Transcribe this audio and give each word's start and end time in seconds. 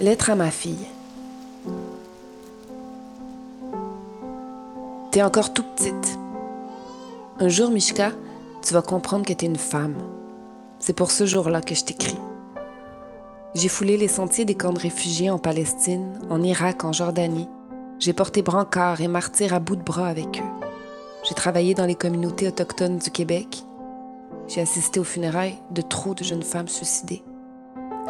Lettre 0.00 0.30
à 0.30 0.34
ma 0.34 0.50
fille. 0.50 0.86
T'es 5.10 5.22
encore 5.22 5.52
tout 5.52 5.62
petite. 5.62 6.18
Un 7.38 7.48
jour, 7.48 7.70
Mishka, 7.70 8.12
tu 8.62 8.72
vas 8.72 8.80
comprendre 8.80 9.26
que 9.26 9.34
t'es 9.34 9.44
une 9.44 9.56
femme. 9.56 9.96
C'est 10.78 10.94
pour 10.94 11.10
ce 11.10 11.26
jour-là 11.26 11.60
que 11.60 11.74
je 11.74 11.84
t'écris. 11.84 12.16
J'ai 13.54 13.68
foulé 13.68 13.98
les 13.98 14.08
sentiers 14.08 14.46
des 14.46 14.54
camps 14.54 14.72
de 14.72 14.78
réfugiés 14.78 15.28
en 15.28 15.38
Palestine, 15.38 16.18
en 16.30 16.42
Irak, 16.42 16.82
en 16.84 16.94
Jordanie. 16.94 17.48
J'ai 17.98 18.14
porté 18.14 18.40
brancard 18.40 19.02
et 19.02 19.08
martyr 19.08 19.52
à 19.52 19.60
bout 19.60 19.76
de 19.76 19.82
bras 19.82 20.08
avec 20.08 20.40
eux. 20.40 20.66
J'ai 21.28 21.34
travaillé 21.34 21.74
dans 21.74 21.84
les 21.84 21.94
communautés 21.94 22.48
autochtones 22.48 22.96
du 22.96 23.10
Québec. 23.10 23.64
J'ai 24.48 24.62
assisté 24.62 24.98
aux 24.98 25.04
funérailles 25.04 25.58
de 25.70 25.82
trop 25.82 26.14
de 26.14 26.24
jeunes 26.24 26.42
femmes 26.42 26.68
suicidées. 26.68 27.22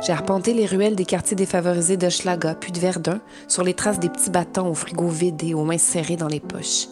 J'ai 0.00 0.12
arpenté 0.12 0.54
les 0.54 0.64
ruelles 0.64 0.96
des 0.96 1.04
quartiers 1.04 1.36
défavorisés 1.36 1.98
d'Hochelaga 1.98 2.54
puis 2.54 2.72
de 2.72 2.80
Verdun 2.80 3.20
sur 3.48 3.62
les 3.62 3.74
traces 3.74 4.00
des 4.00 4.08
petits 4.08 4.30
bâtons 4.30 4.70
au 4.70 4.74
frigo 4.74 5.08
vide 5.08 5.42
et 5.44 5.52
aux 5.52 5.64
mains 5.64 5.76
serrées 5.76 6.16
dans 6.16 6.28
les 6.28 6.40
poches. 6.40 6.88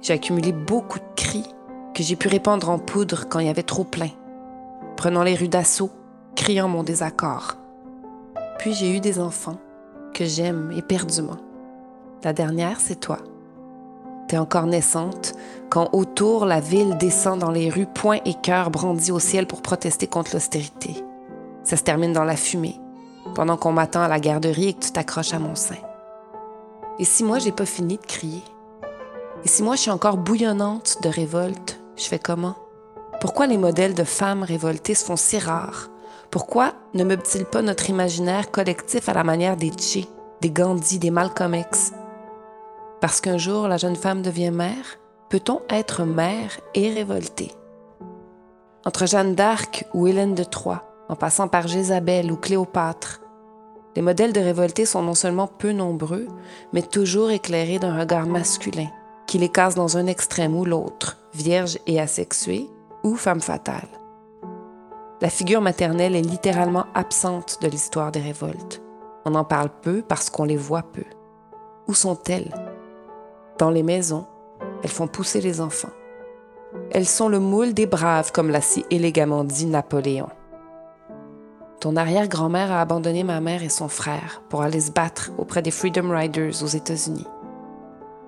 J'ai 0.00 0.14
accumulé 0.14 0.52
beaucoup 0.52 0.98
de 0.98 1.14
cris 1.14 1.44
que 1.94 2.02
j'ai 2.02 2.16
pu 2.16 2.28
répandre 2.28 2.70
en 2.70 2.78
poudre 2.78 3.26
quand 3.28 3.40
il 3.40 3.46
y 3.46 3.50
avait 3.50 3.62
trop 3.62 3.84
plein, 3.84 4.10
prenant 4.96 5.22
les 5.22 5.34
rues 5.34 5.48
d'assaut, 5.48 5.90
criant 6.34 6.68
mon 6.68 6.82
désaccord. 6.82 7.56
Puis 8.58 8.72
j'ai 8.72 8.96
eu 8.96 9.00
des 9.00 9.18
enfants 9.18 9.58
que 10.14 10.24
j'aime 10.24 10.72
éperdument. 10.74 11.36
La 12.24 12.32
dernière, 12.32 12.80
c'est 12.80 12.98
toi. 12.98 13.18
T'es 14.28 14.38
encore 14.38 14.66
naissante 14.66 15.34
quand 15.68 15.90
autour 15.92 16.46
la 16.46 16.60
ville 16.60 16.96
descend 16.96 17.38
dans 17.38 17.50
les 17.50 17.68
rues, 17.68 17.86
poings 17.86 18.20
et 18.24 18.34
cœurs 18.34 18.70
brandis 18.70 19.12
au 19.12 19.18
ciel 19.18 19.46
pour 19.46 19.60
protester 19.60 20.06
contre 20.06 20.32
l'austérité. 20.32 21.05
Ça 21.66 21.76
se 21.76 21.82
termine 21.82 22.12
dans 22.12 22.22
la 22.22 22.36
fumée, 22.36 22.78
pendant 23.34 23.56
qu'on 23.56 23.72
m'attend 23.72 24.00
à 24.00 24.06
la 24.06 24.20
garderie 24.20 24.68
et 24.68 24.74
que 24.74 24.84
tu 24.84 24.92
t'accroches 24.92 25.34
à 25.34 25.40
mon 25.40 25.56
sein. 25.56 25.74
Et 27.00 27.04
si 27.04 27.24
moi, 27.24 27.40
j'ai 27.40 27.50
pas 27.50 27.66
fini 27.66 27.96
de 27.96 28.06
crier? 28.06 28.44
Et 29.42 29.48
si 29.48 29.64
moi, 29.64 29.74
je 29.74 29.80
suis 29.80 29.90
encore 29.90 30.16
bouillonnante 30.16 30.98
de 31.02 31.08
révolte, 31.08 31.80
je 31.96 32.04
fais 32.04 32.20
comment? 32.20 32.54
Pourquoi 33.20 33.48
les 33.48 33.58
modèles 33.58 33.94
de 33.94 34.04
femmes 34.04 34.44
révoltées 34.44 34.94
se 34.94 35.04
font 35.04 35.16
si 35.16 35.40
rares? 35.40 35.88
Pourquoi 36.30 36.74
ne 36.94 37.02
meuble-t-il 37.02 37.44
pas 37.46 37.62
notre 37.62 37.90
imaginaire 37.90 38.52
collectif 38.52 39.08
à 39.08 39.14
la 39.14 39.24
manière 39.24 39.56
des 39.56 39.72
Che, 39.72 40.06
des 40.42 40.50
Gandhi, 40.50 41.00
des 41.00 41.10
Malcolm 41.10 41.56
X? 41.56 41.92
Parce 43.00 43.20
qu'un 43.20 43.38
jour, 43.38 43.66
la 43.66 43.76
jeune 43.76 43.96
femme 43.96 44.22
devient 44.22 44.52
mère, 44.52 45.00
peut-on 45.30 45.62
être 45.68 46.04
mère 46.04 46.60
et 46.74 46.94
révoltée? 46.94 47.50
Entre 48.84 49.06
Jeanne 49.06 49.34
d'Arc 49.34 49.84
ou 49.94 50.06
Hélène 50.06 50.36
de 50.36 50.44
Troyes, 50.44 50.84
en 51.08 51.16
passant 51.16 51.48
par 51.48 51.68
Jézabel 51.68 52.32
ou 52.32 52.36
Cléopâtre. 52.36 53.20
Les 53.94 54.02
modèles 54.02 54.32
de 54.32 54.40
révoltés 54.40 54.86
sont 54.86 55.02
non 55.02 55.14
seulement 55.14 55.46
peu 55.46 55.72
nombreux, 55.72 56.26
mais 56.72 56.82
toujours 56.82 57.30
éclairés 57.30 57.78
d'un 57.78 57.98
regard 57.98 58.26
masculin, 58.26 58.88
qui 59.26 59.38
les 59.38 59.48
casse 59.48 59.74
dans 59.74 59.96
un 59.96 60.06
extrême 60.06 60.54
ou 60.54 60.64
l'autre, 60.64 61.18
vierge 61.34 61.78
et 61.86 62.00
asexuée, 62.00 62.68
ou 63.02 63.16
femme 63.16 63.40
fatale. 63.40 63.88
La 65.22 65.30
figure 65.30 65.62
maternelle 65.62 66.14
est 66.14 66.20
littéralement 66.20 66.86
absente 66.94 67.58
de 67.62 67.68
l'histoire 67.68 68.12
des 68.12 68.20
révoltes. 68.20 68.82
On 69.24 69.34
en 69.34 69.44
parle 69.44 69.70
peu 69.80 70.02
parce 70.06 70.28
qu'on 70.28 70.44
les 70.44 70.58
voit 70.58 70.82
peu. 70.82 71.04
Où 71.88 71.94
sont-elles? 71.94 72.54
Dans 73.58 73.70
les 73.70 73.82
maisons, 73.82 74.26
elles 74.82 74.90
font 74.90 75.06
pousser 75.06 75.40
les 75.40 75.62
enfants. 75.62 75.92
Elles 76.90 77.06
sont 77.06 77.28
le 77.28 77.38
moule 77.38 77.72
des 77.72 77.86
braves, 77.86 78.30
comme 78.30 78.50
l'a 78.50 78.60
si 78.60 78.84
élégamment 78.90 79.44
dit 79.44 79.66
Napoléon. 79.66 80.28
Ton 81.80 81.96
arrière-grand-mère 81.96 82.72
a 82.72 82.80
abandonné 82.80 83.22
ma 83.22 83.40
mère 83.40 83.62
et 83.62 83.68
son 83.68 83.88
frère 83.88 84.42
pour 84.48 84.62
aller 84.62 84.80
se 84.80 84.90
battre 84.90 85.30
auprès 85.36 85.60
des 85.60 85.70
Freedom 85.70 86.10
Riders 86.10 86.62
aux 86.62 86.66
États-Unis. 86.66 87.26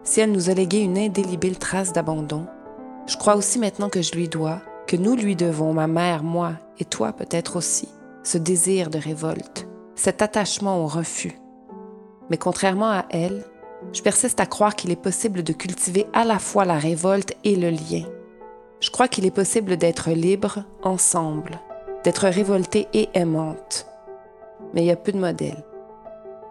Si 0.04 0.20
elle 0.20 0.32
nous 0.32 0.50
a 0.50 0.54
légué 0.54 0.78
une 0.80 0.98
indélébile 0.98 1.58
trace 1.58 1.92
d'abandon, 1.92 2.46
je 3.06 3.16
crois 3.16 3.36
aussi 3.36 3.58
maintenant 3.58 3.88
que 3.88 4.02
je 4.02 4.12
lui 4.12 4.28
dois, 4.28 4.60
que 4.86 4.96
nous 4.96 5.16
lui 5.16 5.34
devons, 5.34 5.72
ma 5.72 5.86
mère, 5.86 6.22
moi 6.22 6.52
et 6.78 6.84
toi 6.84 7.12
peut-être 7.12 7.56
aussi, 7.56 7.88
ce 8.22 8.36
désir 8.36 8.90
de 8.90 8.98
révolte, 8.98 9.66
cet 9.94 10.20
attachement 10.20 10.84
au 10.84 10.86
refus. 10.86 11.38
Mais 12.30 12.36
contrairement 12.36 12.90
à 12.90 13.06
elle, 13.10 13.44
je 13.92 14.02
persiste 14.02 14.40
à 14.40 14.46
croire 14.46 14.76
qu'il 14.76 14.90
est 14.90 14.96
possible 14.96 15.42
de 15.42 15.52
cultiver 15.54 16.06
à 16.12 16.24
la 16.24 16.38
fois 16.38 16.66
la 16.66 16.78
révolte 16.78 17.34
et 17.44 17.56
le 17.56 17.70
lien. 17.70 18.04
Je 18.80 18.90
crois 18.90 19.08
qu'il 19.08 19.24
est 19.24 19.30
possible 19.30 19.76
d'être 19.76 20.10
libre 20.10 20.64
ensemble, 20.82 21.58
d'être 22.04 22.28
révoltée 22.28 22.88
et 22.92 23.08
aimante. 23.14 23.86
Mais 24.72 24.82
il 24.82 24.86
y 24.86 24.90
a 24.90 24.96
peu 24.96 25.12
de 25.12 25.18
modèles. 25.18 25.64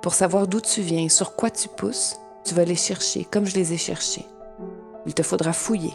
Pour 0.01 0.13
savoir 0.13 0.47
d'où 0.47 0.61
tu 0.61 0.81
viens, 0.81 1.09
sur 1.09 1.35
quoi 1.35 1.49
tu 1.49 1.67
pousses, 1.67 2.19
tu 2.43 2.53
vas 2.53 2.65
les 2.65 2.75
chercher 2.75 3.25
comme 3.25 3.45
je 3.45 3.55
les 3.55 3.73
ai 3.73 3.77
cherchés. 3.77 4.25
Il 5.05 5.13
te 5.13 5.23
faudra 5.23 5.53
fouiller. 5.53 5.93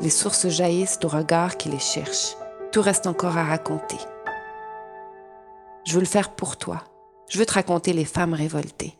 Les 0.00 0.10
sources 0.10 0.48
jaillissent 0.48 0.98
au 1.04 1.08
regard 1.08 1.56
qui 1.56 1.68
les 1.68 1.78
cherche. 1.78 2.36
Tout 2.72 2.82
reste 2.82 3.06
encore 3.06 3.36
à 3.36 3.44
raconter. 3.44 3.98
Je 5.84 5.94
veux 5.94 6.00
le 6.00 6.06
faire 6.06 6.30
pour 6.30 6.56
toi. 6.56 6.84
Je 7.28 7.38
veux 7.38 7.46
te 7.46 7.54
raconter 7.54 7.92
les 7.92 8.04
femmes 8.04 8.34
révoltées. 8.34 8.98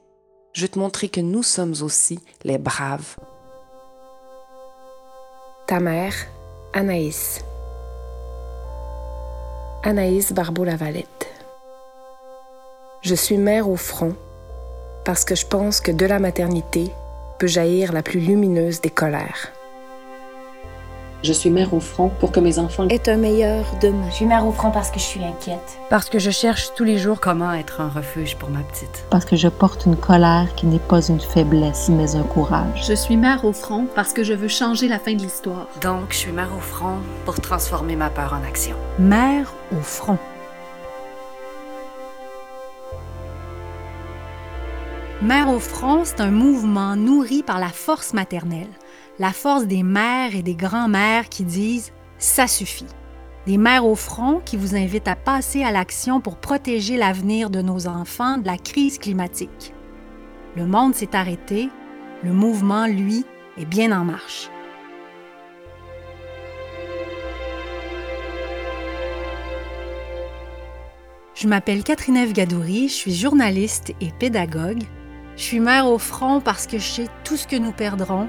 Je 0.52 0.62
veux 0.62 0.68
te 0.68 0.78
montrer 0.78 1.08
que 1.08 1.20
nous 1.20 1.42
sommes 1.42 1.74
aussi 1.82 2.18
les 2.44 2.58
braves. 2.58 3.16
Ta 5.66 5.80
mère, 5.80 6.14
Anaïs. 6.72 7.44
Anaïs 9.84 10.32
Barbeau-Lavalette. 10.32 11.28
Je 13.00 13.14
suis 13.14 13.38
mère 13.38 13.68
au 13.68 13.76
front 13.76 14.14
parce 15.04 15.24
que 15.24 15.36
je 15.36 15.46
pense 15.46 15.80
que 15.80 15.92
de 15.92 16.04
la 16.04 16.18
maternité 16.18 16.90
peut 17.38 17.46
jaillir 17.46 17.92
la 17.92 18.02
plus 18.02 18.18
lumineuse 18.18 18.80
des 18.80 18.90
colères. 18.90 19.52
Je 21.24 21.32
suis 21.32 21.50
mère 21.50 21.74
au 21.74 21.80
front 21.80 22.10
pour 22.20 22.30
que 22.30 22.38
mes 22.38 22.60
enfants 22.60 22.86
aient 22.88 23.08
un 23.08 23.16
meilleur 23.16 23.64
demain. 23.82 24.08
Je 24.10 24.14
suis 24.14 24.24
mère 24.24 24.46
au 24.46 24.52
front 24.52 24.70
parce 24.70 24.92
que 24.92 25.00
je 25.00 25.04
suis 25.04 25.24
inquiète. 25.24 25.80
Parce 25.90 26.08
que 26.08 26.20
je 26.20 26.30
cherche 26.30 26.70
tous 26.76 26.84
les 26.84 26.96
jours 26.96 27.18
comment 27.18 27.52
être 27.52 27.80
un 27.80 27.88
refuge 27.88 28.36
pour 28.36 28.50
ma 28.50 28.60
petite. 28.60 29.04
Parce 29.10 29.24
que 29.24 29.34
je 29.34 29.48
porte 29.48 29.84
une 29.86 29.96
colère 29.96 30.46
qui 30.54 30.66
n'est 30.66 30.78
pas 30.78 31.04
une 31.08 31.18
faiblesse, 31.18 31.88
mais 31.88 32.14
un 32.14 32.22
courage. 32.22 32.84
Je 32.86 32.94
suis 32.94 33.16
mère 33.16 33.44
au 33.44 33.52
front 33.52 33.88
parce 33.96 34.12
que 34.12 34.22
je 34.22 34.32
veux 34.32 34.46
changer 34.46 34.86
la 34.86 35.00
fin 35.00 35.12
de 35.12 35.20
l'histoire. 35.20 35.66
Donc, 35.82 36.10
je 36.10 36.18
suis 36.18 36.30
mère 36.30 36.50
au 36.56 36.60
front 36.60 36.98
pour 37.24 37.40
transformer 37.40 37.96
ma 37.96 38.10
peur 38.10 38.38
en 38.40 38.46
action. 38.46 38.76
Mère 39.00 39.52
au 39.72 39.80
front. 39.82 40.18
Mère 45.20 45.50
au 45.50 45.58
front, 45.58 46.04
c'est 46.04 46.20
un 46.20 46.30
mouvement 46.30 46.94
nourri 46.94 47.42
par 47.42 47.58
la 47.58 47.70
force 47.70 48.14
maternelle 48.14 48.68
la 49.18 49.32
force 49.32 49.66
des 49.66 49.82
mères 49.82 50.36
et 50.36 50.42
des 50.42 50.54
grands-mères 50.54 51.28
qui 51.28 51.44
disent⁇ 51.44 51.88
ça 52.18 52.46
suffit⁇ 52.46 52.84
des 53.46 53.56
mères 53.56 53.86
au 53.86 53.94
front 53.94 54.40
qui 54.44 54.56
vous 54.56 54.76
invitent 54.76 55.08
à 55.08 55.16
passer 55.16 55.64
à 55.64 55.72
l'action 55.72 56.20
pour 56.20 56.36
protéger 56.36 56.98
l'avenir 56.98 57.48
de 57.48 57.62
nos 57.62 57.88
enfants 57.88 58.36
de 58.36 58.46
la 58.46 58.58
crise 58.58 58.98
climatique. 58.98 59.72
Le 60.54 60.66
monde 60.66 60.94
s'est 60.94 61.16
arrêté, 61.16 61.70
le 62.22 62.32
mouvement, 62.32 62.86
lui, 62.86 63.24
est 63.56 63.64
bien 63.64 63.98
en 63.98 64.04
marche. 64.04 64.50
Je 71.34 71.48
m'appelle 71.48 71.84
Catherine 71.84 72.16
Eve 72.16 72.32
Gadouri, 72.32 72.88
je 72.88 72.94
suis 72.94 73.14
journaliste 73.14 73.94
et 74.00 74.10
pédagogue. 74.18 74.82
Je 75.36 75.42
suis 75.42 75.60
mère 75.60 75.86
au 75.86 75.98
front 75.98 76.40
parce 76.40 76.66
que 76.66 76.78
je 76.78 76.84
sais 76.84 77.08
tout 77.24 77.36
ce 77.36 77.46
que 77.46 77.56
nous 77.56 77.72
perdrons 77.72 78.28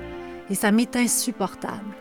et 0.49 0.55
ça 0.55 0.71
m'est 0.71 0.95
insupportable. 0.95 1.95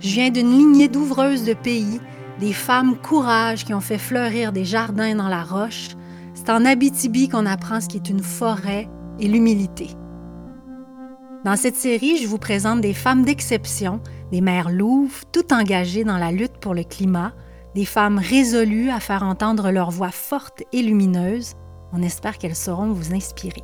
Je 0.00 0.08
viens 0.08 0.30
d'une 0.30 0.50
lignée 0.50 0.88
d'ouvreuses 0.88 1.44
de 1.44 1.54
pays, 1.54 2.00
des 2.40 2.52
femmes 2.52 2.96
courage 2.96 3.64
qui 3.64 3.74
ont 3.74 3.80
fait 3.80 3.98
fleurir 3.98 4.52
des 4.52 4.64
jardins 4.64 5.14
dans 5.14 5.28
la 5.28 5.42
roche. 5.42 5.90
C'est 6.34 6.50
en 6.50 6.64
Abitibi 6.64 7.28
qu'on 7.28 7.46
apprend 7.46 7.80
ce 7.80 7.88
qu'est 7.88 8.08
une 8.08 8.22
forêt 8.22 8.88
et 9.20 9.28
l'humilité. 9.28 9.88
Dans 11.44 11.56
cette 11.56 11.76
série, 11.76 12.16
je 12.18 12.26
vous 12.26 12.38
présente 12.38 12.80
des 12.80 12.94
femmes 12.94 13.24
d'exception, 13.24 14.00
des 14.32 14.40
mères 14.40 14.70
louves, 14.70 15.24
tout 15.30 15.52
engagées 15.52 16.04
dans 16.04 16.16
la 16.16 16.32
lutte 16.32 16.58
pour 16.58 16.74
le 16.74 16.84
climat, 16.84 17.32
des 17.74 17.84
femmes 17.84 18.18
résolues 18.18 18.90
à 18.90 19.00
faire 19.00 19.22
entendre 19.22 19.70
leur 19.70 19.90
voix 19.90 20.10
forte 20.10 20.62
et 20.72 20.82
lumineuse. 20.82 21.54
On 21.92 22.02
espère 22.02 22.38
qu'elles 22.38 22.56
sauront 22.56 22.92
vous 22.92 23.14
inspirer. 23.14 23.62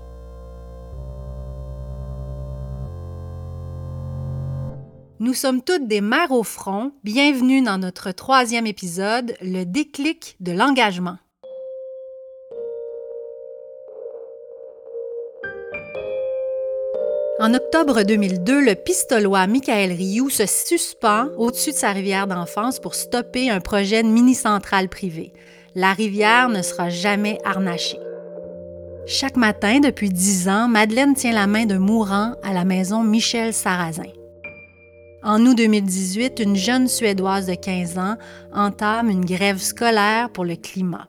Nous 5.22 5.34
sommes 5.34 5.60
toutes 5.60 5.86
des 5.86 6.00
mères 6.00 6.30
au 6.30 6.42
front. 6.42 6.92
Bienvenue 7.04 7.60
dans 7.60 7.76
notre 7.76 8.10
troisième 8.10 8.66
épisode, 8.66 9.34
le 9.42 9.64
déclic 9.64 10.34
de 10.40 10.50
l'engagement. 10.52 11.18
En 17.38 17.52
octobre 17.52 18.02
2002, 18.02 18.64
le 18.64 18.74
pistolois 18.74 19.46
Michael 19.46 19.92
Rioux 19.92 20.30
se 20.30 20.46
suspend 20.46 21.26
au-dessus 21.36 21.72
de 21.72 21.76
sa 21.76 21.92
rivière 21.92 22.26
d'enfance 22.26 22.80
pour 22.80 22.94
stopper 22.94 23.50
un 23.50 23.60
projet 23.60 24.02
de 24.02 24.08
mini-centrale 24.08 24.88
privée. 24.88 25.34
La 25.74 25.92
rivière 25.92 26.48
ne 26.48 26.62
sera 26.62 26.88
jamais 26.88 27.36
harnachée. 27.44 28.00
Chaque 29.04 29.36
matin, 29.36 29.80
depuis 29.80 30.08
dix 30.08 30.48
ans, 30.48 30.66
Madeleine 30.66 31.12
tient 31.12 31.32
la 31.32 31.46
main 31.46 31.66
d'un 31.66 31.78
mourant 31.78 32.36
à 32.42 32.54
la 32.54 32.64
maison 32.64 33.02
Michel 33.02 33.52
Sarrazin. 33.52 34.04
En 35.22 35.44
août 35.44 35.54
2018, 35.54 36.40
une 36.40 36.56
jeune 36.56 36.88
Suédoise 36.88 37.46
de 37.46 37.54
15 37.54 37.98
ans 37.98 38.16
entame 38.54 39.10
une 39.10 39.26
grève 39.26 39.58
scolaire 39.58 40.30
pour 40.30 40.46
le 40.46 40.56
climat. 40.56 41.08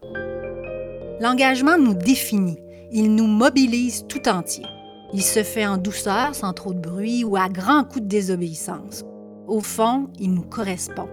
L'engagement 1.22 1.78
nous 1.78 1.94
définit, 1.94 2.58
il 2.92 3.16
nous 3.16 3.28
mobilise 3.28 4.06
tout 4.10 4.28
entier. 4.28 4.66
Il 5.13 5.22
se 5.22 5.44
fait 5.44 5.66
en 5.66 5.78
douceur, 5.78 6.36
sans 6.36 6.52
trop 6.52 6.74
de 6.74 6.80
bruit 6.80 7.24
ou 7.24 7.38
à 7.38 7.48
grands 7.48 7.86
coups 7.86 8.04
de 8.04 8.10
désobéissance. 8.10 9.06
Au 9.48 9.62
fond, 9.62 10.10
il 10.19 10.34
nous 10.34 10.44
correspond. 10.44 11.07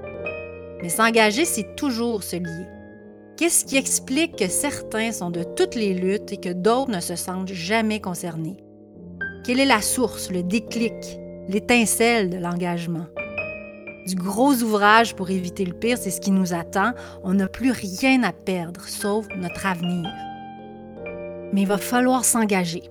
Mais 0.82 0.88
s'engager, 0.88 1.44
c'est 1.44 1.76
toujours 1.76 2.24
se 2.24 2.34
lier. 2.34 2.66
Qu'est-ce 3.36 3.64
qui 3.64 3.76
explique 3.76 4.34
que 4.34 4.48
certains 4.48 5.12
sont 5.12 5.30
de 5.30 5.44
toutes 5.44 5.76
les 5.76 5.94
luttes 5.94 6.32
et 6.32 6.38
que 6.38 6.52
d'autres 6.52 6.90
ne 6.90 7.00
se 7.00 7.14
sentent 7.14 7.52
jamais 7.52 8.00
concernés? 8.00 8.56
Quelle 9.44 9.60
est 9.60 9.66
la 9.66 9.82
source, 9.82 10.32
le 10.32 10.42
déclic, 10.42 11.20
l'étincelle 11.48 12.30
de 12.30 12.36
l'engagement? 12.36 13.06
Du 14.06 14.14
gros 14.14 14.54
ouvrage 14.54 15.14
pour 15.14 15.30
éviter 15.30 15.64
le 15.64 15.74
pire, 15.74 15.98
c'est 15.98 16.10
ce 16.10 16.20
qui 16.20 16.30
nous 16.30 16.54
attend. 16.54 16.92
On 17.24 17.34
n'a 17.34 17.46
plus 17.46 17.72
rien 17.72 18.22
à 18.22 18.32
perdre, 18.32 18.82
sauf 18.86 19.26
notre 19.36 19.66
avenir. 19.66 20.08
Mais 21.52 21.62
il 21.62 21.66
va 21.66 21.78
falloir 21.78 22.24
s'engager. 22.24 22.84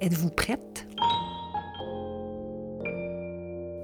Êtes-vous 0.00 0.30
prête? 0.30 0.86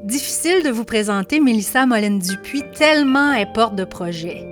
Difficile 0.05 0.63
de 0.65 0.71
vous 0.71 0.85
présenter 0.85 1.41
Mélissa 1.41 1.85
Molène-Dupuis 1.85 2.63
tellement 2.75 3.33
elle 3.33 3.53
porte 3.53 3.75
de 3.75 3.85
projets. 3.85 4.43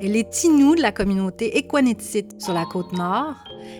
Elle 0.00 0.16
est 0.16 0.44
inou 0.44 0.76
de 0.76 0.82
la 0.82 0.92
communauté 0.92 1.58
équanéticite 1.58 2.40
sur 2.40 2.54
la 2.54 2.64
côte 2.64 2.92
nord. 2.92 3.34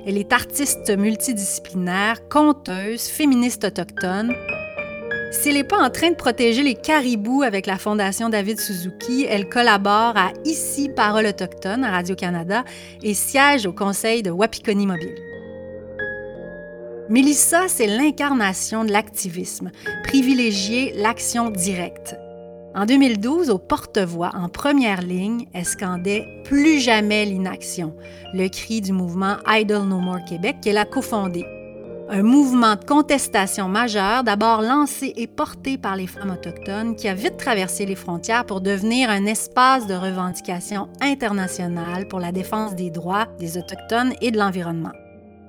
Elle 0.06 0.18
est 0.18 0.32
artiste 0.32 0.90
multidisciplinaire, 0.90 2.28
conteuse, 2.28 3.02
féministe 3.02 3.64
autochtone. 3.64 4.34
S'il 5.30 5.54
n'est 5.54 5.64
pas 5.64 5.78
en 5.78 5.90
train 5.90 6.10
de 6.10 6.16
protéger 6.16 6.64
les 6.64 6.74
caribous 6.74 7.42
avec 7.42 7.66
la 7.66 7.78
Fondation 7.78 8.28
David 8.28 8.58
Suzuki, 8.58 9.26
elle 9.28 9.48
collabore 9.48 10.16
à 10.16 10.32
Ici 10.44 10.88
Parole 10.88 11.26
autochtone 11.26 11.84
à 11.84 11.92
Radio-Canada 11.92 12.64
et 13.04 13.14
siège 13.14 13.64
au 13.64 13.72
conseil 13.72 14.24
de 14.24 14.32
Wapikoni 14.32 14.88
Mobile. 14.88 15.14
Mélissa, 17.08 17.68
c'est 17.68 17.86
l'incarnation 17.86 18.84
de 18.84 18.90
l'activisme, 18.90 19.70
privilégier 20.02 20.94
l'action 20.96 21.50
directe. 21.50 22.16
En 22.74 22.84
2012, 22.84 23.50
au 23.50 23.58
porte-voix, 23.58 24.32
en 24.34 24.48
première 24.48 25.02
ligne, 25.02 25.46
elle 25.52 25.64
scandait 25.64 26.24
Plus 26.44 26.80
jamais 26.80 27.24
l'inaction, 27.24 27.94
le 28.34 28.48
cri 28.48 28.80
du 28.80 28.92
mouvement 28.92 29.36
Idle 29.46 29.84
No 29.86 29.98
More 29.98 30.24
Québec 30.24 30.56
qu'elle 30.60 30.78
a 30.78 30.84
cofondé. 30.84 31.44
Un 32.12 32.24
mouvement 32.24 32.74
de 32.74 32.84
contestation 32.84 33.68
majeur, 33.68 34.24
d'abord 34.24 34.62
lancé 34.62 35.12
et 35.16 35.28
porté 35.28 35.78
par 35.78 35.94
les 35.94 36.08
femmes 36.08 36.32
autochtones, 36.32 36.96
qui 36.96 37.06
a 37.06 37.14
vite 37.14 37.36
traversé 37.36 37.86
les 37.86 37.94
frontières 37.94 38.44
pour 38.46 38.60
devenir 38.60 39.10
un 39.10 39.26
espace 39.26 39.86
de 39.86 39.94
revendication 39.94 40.88
internationale 41.00 42.08
pour 42.08 42.18
la 42.18 42.32
défense 42.32 42.74
des 42.74 42.90
droits 42.90 43.26
des 43.38 43.56
Autochtones 43.56 44.12
et 44.20 44.32
de 44.32 44.38
l'environnement. 44.38 44.90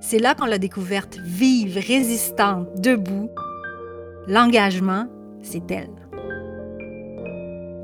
C'est 0.02 0.20
là 0.20 0.36
qu'on 0.36 0.46
l'a 0.46 0.60
découverte 0.60 1.18
vive, 1.24 1.80
résistante, 1.80 2.68
debout. 2.80 3.32
L'engagement, 4.28 5.08
c'est 5.42 5.72
elle. 5.72 5.90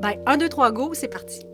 Ben, 0.00 0.12
un, 0.24 0.36
deux, 0.36 0.48
trois, 0.48 0.70
go, 0.70 0.90
c'est 0.94 1.08
parti. 1.08 1.47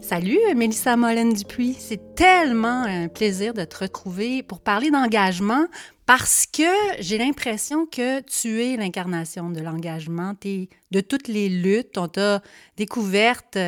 Salut, 0.00 0.38
Mélissa 0.54 0.96
Molène 0.96 1.32
Dupuis. 1.32 1.74
C'est 1.78 2.14
tellement 2.14 2.84
un 2.84 3.08
plaisir 3.08 3.54
de 3.54 3.64
te 3.64 3.78
retrouver 3.78 4.42
pour 4.42 4.60
parler 4.60 4.90
d'engagement 4.90 5.66
parce 6.06 6.46
que 6.46 6.62
j'ai 7.00 7.18
l'impression 7.18 7.86
que 7.86 8.20
tu 8.20 8.62
es 8.62 8.76
l'incarnation 8.76 9.50
de 9.50 9.60
l'engagement. 9.60 10.34
de 10.42 11.00
toutes 11.00 11.28
les 11.28 11.48
luttes. 11.48 11.98
On 11.98 12.08
t'a 12.08 12.42
découverte 12.76 13.58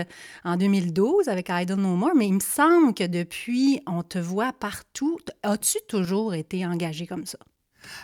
en 0.44 0.56
2012 0.56 1.28
avec 1.28 1.48
I 1.50 1.66
Don't 1.66 1.78
Know 1.78 1.96
More, 1.96 2.14
mais 2.14 2.28
il 2.28 2.34
me 2.34 2.40
semble 2.40 2.94
que 2.94 3.04
depuis, 3.04 3.80
on 3.86 4.02
te 4.02 4.18
voit 4.18 4.52
partout. 4.52 5.18
As-tu 5.42 5.78
toujours 5.88 6.34
été 6.34 6.64
engagée 6.64 7.06
comme 7.06 7.26
ça? 7.26 7.38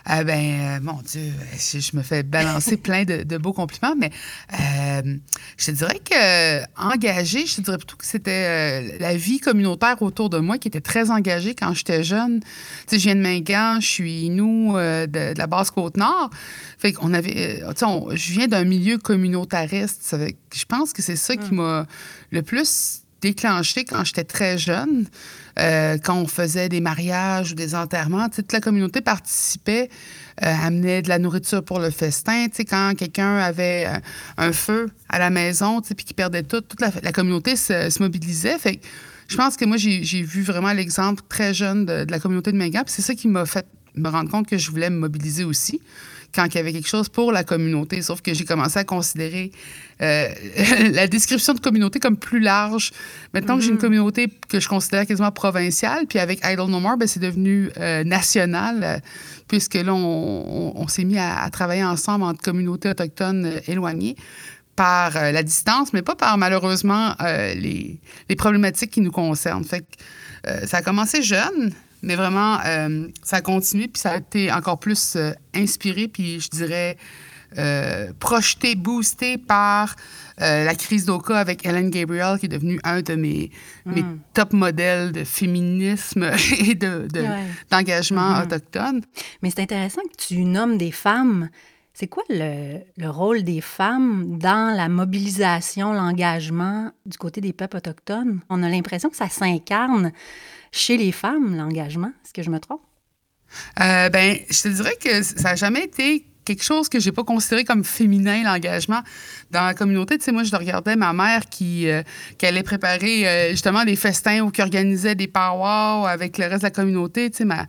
Ah 0.05 0.23
ben, 0.23 0.39
euh, 0.39 0.79
mon 0.81 1.01
Dieu, 1.01 1.31
je, 1.57 1.97
me 1.97 2.03
fais 2.03 2.23
balancer 2.23 2.77
plein 2.81 3.05
de, 3.05 3.37
beaux 3.37 3.53
compliments, 3.53 3.95
mais 3.97 4.11
euh, 4.53 5.17
je 5.57 5.65
te 5.65 5.71
dirais 5.71 5.99
que 5.99 6.63
engagé, 6.79 7.45
je 7.45 7.55
te 7.55 7.61
dirais 7.61 7.77
plutôt 7.77 7.97
que 7.97 8.05
c'était 8.05 8.91
euh, 8.91 8.97
la 8.99 9.15
vie 9.15 9.39
communautaire 9.39 10.01
autour 10.01 10.29
de 10.29 10.37
moi 10.37 10.57
qui 10.57 10.67
était 10.67 10.81
très 10.81 11.09
engagée 11.09 11.55
quand 11.55 11.73
j'étais 11.73 12.03
jeune. 12.03 12.41
Tu 12.41 12.47
sais, 12.87 12.99
je 12.99 13.03
viens 13.05 13.15
de 13.15 13.21
Mingan, 13.21 13.79
je 13.81 13.87
suis 13.87 14.29
nous 14.29 14.73
de, 14.73 15.37
la 15.37 15.47
basse 15.47 15.71
côte 15.71 15.97
nord. 15.97 16.29
Fait 16.77 16.93
qu'on 16.93 17.13
avait, 17.13 17.61
tu 17.75 17.85
sais, 17.85 18.15
je 18.15 18.31
viens 18.33 18.47
d'un 18.47 18.63
milieu 18.63 18.97
communautariste. 18.97 20.15
je 20.53 20.65
pense 20.65 20.93
que 20.93 21.01
c'est 21.01 21.15
ça 21.15 21.35
qui 21.35 21.49
hum. 21.49 21.57
m'a 21.57 21.85
le 22.31 22.41
plus 22.41 23.04
déclenché 23.25 23.85
quand 23.85 24.03
j'étais 24.03 24.23
très 24.23 24.57
jeune. 24.57 25.05
Euh, 25.57 25.97
quand 25.97 26.15
on 26.17 26.27
faisait 26.27 26.69
des 26.69 26.81
mariages 26.81 27.53
ou 27.53 27.55
des 27.55 27.73
enterrements, 27.73 28.29
toute 28.29 28.51
la 28.51 28.59
communauté 28.59 29.01
participait, 29.01 29.89
euh, 30.43 30.53
amenait 30.63 31.01
de 31.01 31.09
la 31.09 31.17
nourriture 31.17 31.63
pour 31.63 31.79
le 31.79 31.89
festin. 31.89 32.47
Quand 32.69 32.93
quelqu'un 32.95 33.37
avait 33.37 33.85
euh, 33.87 33.97
un 34.37 34.51
feu 34.51 34.89
à 35.09 35.17
la 35.17 35.29
maison, 35.29 35.81
puis 35.81 36.05
qu'il 36.05 36.15
perdait 36.15 36.43
tout, 36.43 36.61
toute 36.61 36.81
la, 36.81 37.11
communauté 37.11 37.55
se, 37.55 37.99
mobilisait. 37.99 38.57
Je 39.27 39.37
pense 39.37 39.55
que 39.57 39.65
moi, 39.65 39.77
j'ai 39.77 40.21
vu 40.21 40.43
vraiment 40.43 40.73
l'exemple 40.73 41.23
très 41.27 41.53
jeune 41.53 41.85
de, 41.85 42.05
la 42.07 42.19
communauté 42.19 42.51
de 42.51 42.57
Mégap. 42.57 42.89
C'est 42.89 43.01
ça 43.01 43.15
qui 43.15 43.27
m'a 43.27 43.45
fait 43.45 43.65
me 43.95 44.09
rendre 44.09 44.29
compte 44.29 44.47
que 44.47 44.57
je 44.57 44.69
voulais 44.69 44.89
me 44.89 44.99
mobiliser 44.99 45.45
aussi 45.45 45.81
quand 46.35 46.45
il 46.47 46.55
y 46.55 46.57
avait 46.59 46.73
quelque 46.73 46.87
chose 46.87 47.07
pour 47.07 47.31
la 47.31 47.43
communauté. 47.43 48.01
Sauf 48.01 48.21
que 48.21 48.33
j'ai 48.33 48.43
commencé 48.43 48.77
à 48.77 48.83
considérer 48.83 49.51
euh, 50.01 50.27
la 50.91 51.07
description 51.07 51.53
de 51.53 51.59
communauté 51.59 51.99
comme 51.99 52.17
plus 52.17 52.41
large. 52.41 52.91
Maintenant 53.33 53.55
que 53.55 53.63
j'ai 53.63 53.69
une 53.69 53.77
mm-hmm. 53.77 53.79
communauté 53.79 54.27
que 54.49 54.59
je 54.59 54.67
considère 54.67 55.05
quasiment 55.05 55.31
provinciale, 55.31 56.05
puis 56.07 56.19
avec 56.19 56.41
Idle 56.43 56.69
No 56.69 56.79
More, 56.79 56.97
ben, 56.97 57.07
c'est 57.07 57.21
devenu 57.21 57.69
euh, 57.77 58.03
national, 58.03 58.83
euh, 58.83 58.97
puisque 59.47 59.75
là, 59.75 59.93
on, 59.93 60.87
s'est 60.87 61.05
mis 61.05 61.17
à, 61.17 61.49
travailler 61.49 61.83
ensemble 61.83 62.25
entre 62.25 62.41
communautés 62.41 62.89
autochtones 62.89 63.61
éloignées 63.67 64.15
par 64.75 65.13
la 65.13 65.41
distance, 65.41 65.93
mais 65.93 66.01
pas 66.01 66.15
par 66.15 66.37
malheureusement 66.37 67.15
les, 67.21 67.97
les, 68.27 68.35
problématiques 68.35 68.91
qui 68.91 69.01
nous 69.01 69.11
concernent. 69.11 69.63
Fait 69.63 69.81
que, 69.81 70.67
ça 70.67 70.77
a 70.77 70.81
commencé 70.81 71.21
jeune, 71.21 71.73
mais 72.05 72.15
vraiment, 72.15 72.59
euh, 72.65 73.07
ça 73.23 73.37
a 73.37 73.41
continué, 73.41 73.87
puis 73.87 73.99
ça 73.99 74.11
a 74.11 74.17
été 74.17 74.51
encore 74.51 74.79
plus 74.79 75.15
euh, 75.15 75.31
inspiré, 75.55 76.07
puis 76.07 76.39
je 76.39 76.49
dirais 76.49 76.97
euh, 77.57 78.13
projeté, 78.19 78.75
boosté 78.75 79.37
par 79.37 79.95
la 80.37 80.75
crise 80.75 81.05
d'Oka 81.05 81.37
avec 81.37 81.65
Ellen 81.65 81.89
Gabriel, 81.89 82.37
qui 82.37 82.47
est 82.47 82.49
devenue 82.49 82.77
un 82.83 83.01
de 83.01 83.15
mes, 83.15 83.51
mes 83.85 84.03
mm. 84.03 84.19
top 84.33 84.51
modèles 84.51 85.13
de 85.13 85.23
féminisme 85.23 86.29
et 86.59 86.75
d'engagement 86.75 88.31
de, 88.31 88.35
mm-hmm. 88.35 88.43
autochtone. 88.43 89.01
Mais 89.41 89.49
c'est 89.49 89.61
intéressant 89.61 90.01
que 90.01 90.27
tu 90.27 90.43
nommes 90.43 90.77
des 90.77 90.91
femmes. 90.91 91.47
C'est 91.93 92.07
quoi 92.07 92.23
le, 92.29 92.79
le, 92.97 93.09
rôle 93.09 93.43
des 93.43 93.61
femmes 93.61 94.37
dans 94.37 94.75
la 94.75 94.89
mobilisation, 94.89 95.93
l'engagement 95.93 96.91
du 97.05 97.17
côté 97.17 97.39
des 97.39 97.53
peuples 97.53 97.77
autochtones? 97.77 98.41
On 98.49 98.61
a 98.61 98.67
l'impression 98.67 99.09
que 99.09 99.15
ça 99.15 99.29
s'incarne 99.29 100.11
chez 100.75 100.97
les 100.97 101.11
femmes, 101.11 101.55
l'engagement. 101.55 102.11
Est-ce 102.23 102.33
que 102.33 102.43
je 102.43 102.49
me 102.49 102.59
trompe? 102.59 102.81
Euh, 103.79 104.09
ben, 104.09 104.37
je 104.49 104.61
te 104.63 104.67
dirais 104.67 104.95
que 105.01 105.23
ça 105.23 105.49
n'a 105.49 105.55
jamais 105.55 105.83
été 105.83 106.25
quelque 106.43 106.63
chose 106.63 106.89
que 106.89 106.99
j'ai 106.99 107.11
pas 107.11 107.23
considéré 107.23 107.63
comme 107.63 107.83
féminin, 107.83 108.43
l'engagement 108.43 109.01
dans 109.49 109.65
la 109.65 109.73
communauté. 109.73 110.17
Tu 110.19 110.25
sais, 110.25 110.31
moi, 110.31 110.43
je 110.43 110.55
regardais 110.55 110.95
ma 110.95 111.11
mère 111.11 111.49
qui, 111.49 111.89
euh, 111.89 112.03
qui 112.37 112.45
allait 112.45 112.61
préparer 112.61 113.27
euh, 113.27 113.51
justement 113.51 113.83
des 113.83 113.95
festins 113.95 114.41
ou 114.41 114.51
qui 114.51 114.61
organisait 114.61 115.15
des 115.15 115.27
powwows 115.27 116.05
avec 116.05 116.37
le 116.37 116.45
reste 116.45 116.61
de 116.61 116.67
la 116.67 116.71
communauté. 116.71 117.31
Tu 117.31 117.37
sais, 117.37 117.45
ma, 117.45 117.65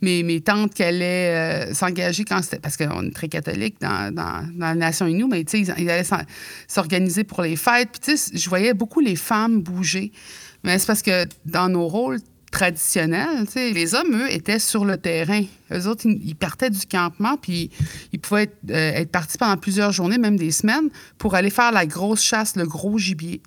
mes, 0.00 0.22
mes 0.22 0.42
tantes 0.42 0.74
qui 0.74 0.84
allaient 0.84 1.72
s'engager 1.74 2.24
quand 2.24 2.40
c'était... 2.42 2.60
Parce 2.60 2.76
qu'on 2.76 3.06
est 3.06 3.14
très 3.14 3.28
catholique 3.28 3.80
dans, 3.80 4.14
dans, 4.14 4.46
la 4.58 4.74
nation 4.76 5.08
Innu, 5.08 5.24
mais 5.28 5.42
tu 5.42 5.64
sais, 5.64 5.72
ils, 5.78 5.90
allaient 5.90 6.08
s'organiser 6.68 7.24
pour 7.24 7.42
les 7.42 7.56
fêtes. 7.56 7.88
Puis 7.90 8.00
tu 8.00 8.16
sais, 8.16 8.36
je 8.36 8.48
voyais 8.48 8.74
beaucoup 8.74 9.00
les 9.00 9.16
femmes 9.16 9.60
bouger. 9.60 10.12
Mais 10.62 10.78
c'est 10.78 10.86
parce 10.86 11.02
que 11.02 11.24
dans 11.46 11.68
nos 11.68 11.88
rôles, 11.88 12.20
traditionnel. 12.50 13.46
Les 13.54 13.94
hommes, 13.94 14.14
eux, 14.14 14.32
étaient 14.32 14.58
sur 14.58 14.84
le 14.84 14.96
terrain. 14.96 15.42
Eux 15.72 15.86
autres, 15.86 16.06
ils 16.06 16.34
partaient 16.34 16.70
du 16.70 16.84
campement, 16.86 17.36
puis 17.36 17.70
ils 18.12 18.18
pouvaient 18.18 18.44
être, 18.44 18.56
euh, 18.70 18.92
être, 18.94 19.10
partis 19.10 19.38
pendant 19.38 19.56
plusieurs 19.56 19.92
journées, 19.92 20.18
même 20.18 20.36
des 20.36 20.50
semaines, 20.50 20.90
pour 21.16 21.34
aller 21.34 21.50
faire 21.50 21.70
la 21.70 21.86
grosse 21.86 22.22
chasse, 22.22 22.56
le 22.56 22.66
gros 22.66 22.98
gibier. 22.98 23.40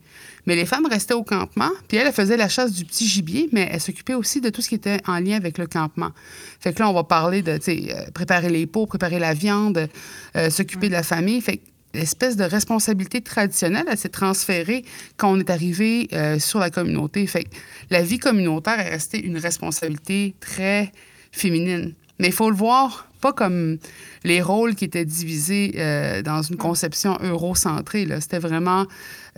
Mais 0.45 0.55
les 0.55 0.65
femmes 0.65 0.85
restaient 0.85 1.13
au 1.13 1.23
campement, 1.23 1.69
puis 1.87 1.97
elles, 1.97 2.11
faisaient 2.13 2.37
la 2.37 2.49
chasse 2.49 2.71
du 2.71 2.85
petit 2.85 3.07
gibier, 3.07 3.49
mais 3.51 3.67
elles 3.71 3.81
s'occupaient 3.81 4.13
aussi 4.13 4.41
de 4.41 4.49
tout 4.49 4.61
ce 4.61 4.69
qui 4.69 4.75
était 4.75 4.99
en 5.07 5.19
lien 5.19 5.35
avec 5.35 5.57
le 5.57 5.67
campement. 5.67 6.11
Fait 6.59 6.73
que 6.73 6.79
là, 6.79 6.89
on 6.89 6.93
va 6.93 7.03
parler 7.03 7.41
de 7.41 7.51
euh, 7.51 8.11
préparer 8.13 8.49
les 8.49 8.67
pots, 8.67 8.85
préparer 8.85 9.19
la 9.19 9.33
viande, 9.33 9.89
euh, 10.35 10.49
s'occuper 10.49 10.87
de 10.87 10.93
la 10.93 11.03
famille. 11.03 11.41
Fait 11.41 11.61
l'espèce 11.93 12.35
de 12.35 12.43
responsabilité 12.43 13.21
traditionnelle, 13.21 13.85
elle 13.89 13.97
s'est 13.97 14.09
transférée 14.09 14.83
quand 15.17 15.31
on 15.31 15.39
est 15.39 15.49
arrivé 15.49 16.07
euh, 16.13 16.39
sur 16.39 16.59
la 16.59 16.69
communauté. 16.69 17.25
Fait 17.27 17.45
la 17.89 18.01
vie 18.01 18.19
communautaire 18.19 18.79
est 18.79 18.89
restée 18.89 19.23
une 19.23 19.37
responsabilité 19.37 20.35
très 20.39 20.91
féminine. 21.31 21.93
Mais 22.19 22.27
il 22.27 22.33
faut 22.33 22.49
le 22.49 22.55
voir 22.55 23.07
pas 23.23 23.31
comme 23.31 23.77
les 24.25 24.41
rôles 24.41 24.75
qui 24.75 24.83
étaient 24.83 25.05
divisés 25.05 25.75
euh, 25.77 26.21
dans 26.21 26.41
une 26.41 26.57
conception 26.57 27.17
eurocentrée. 27.21 28.05
C'était 28.19 28.37
vraiment... 28.37 28.85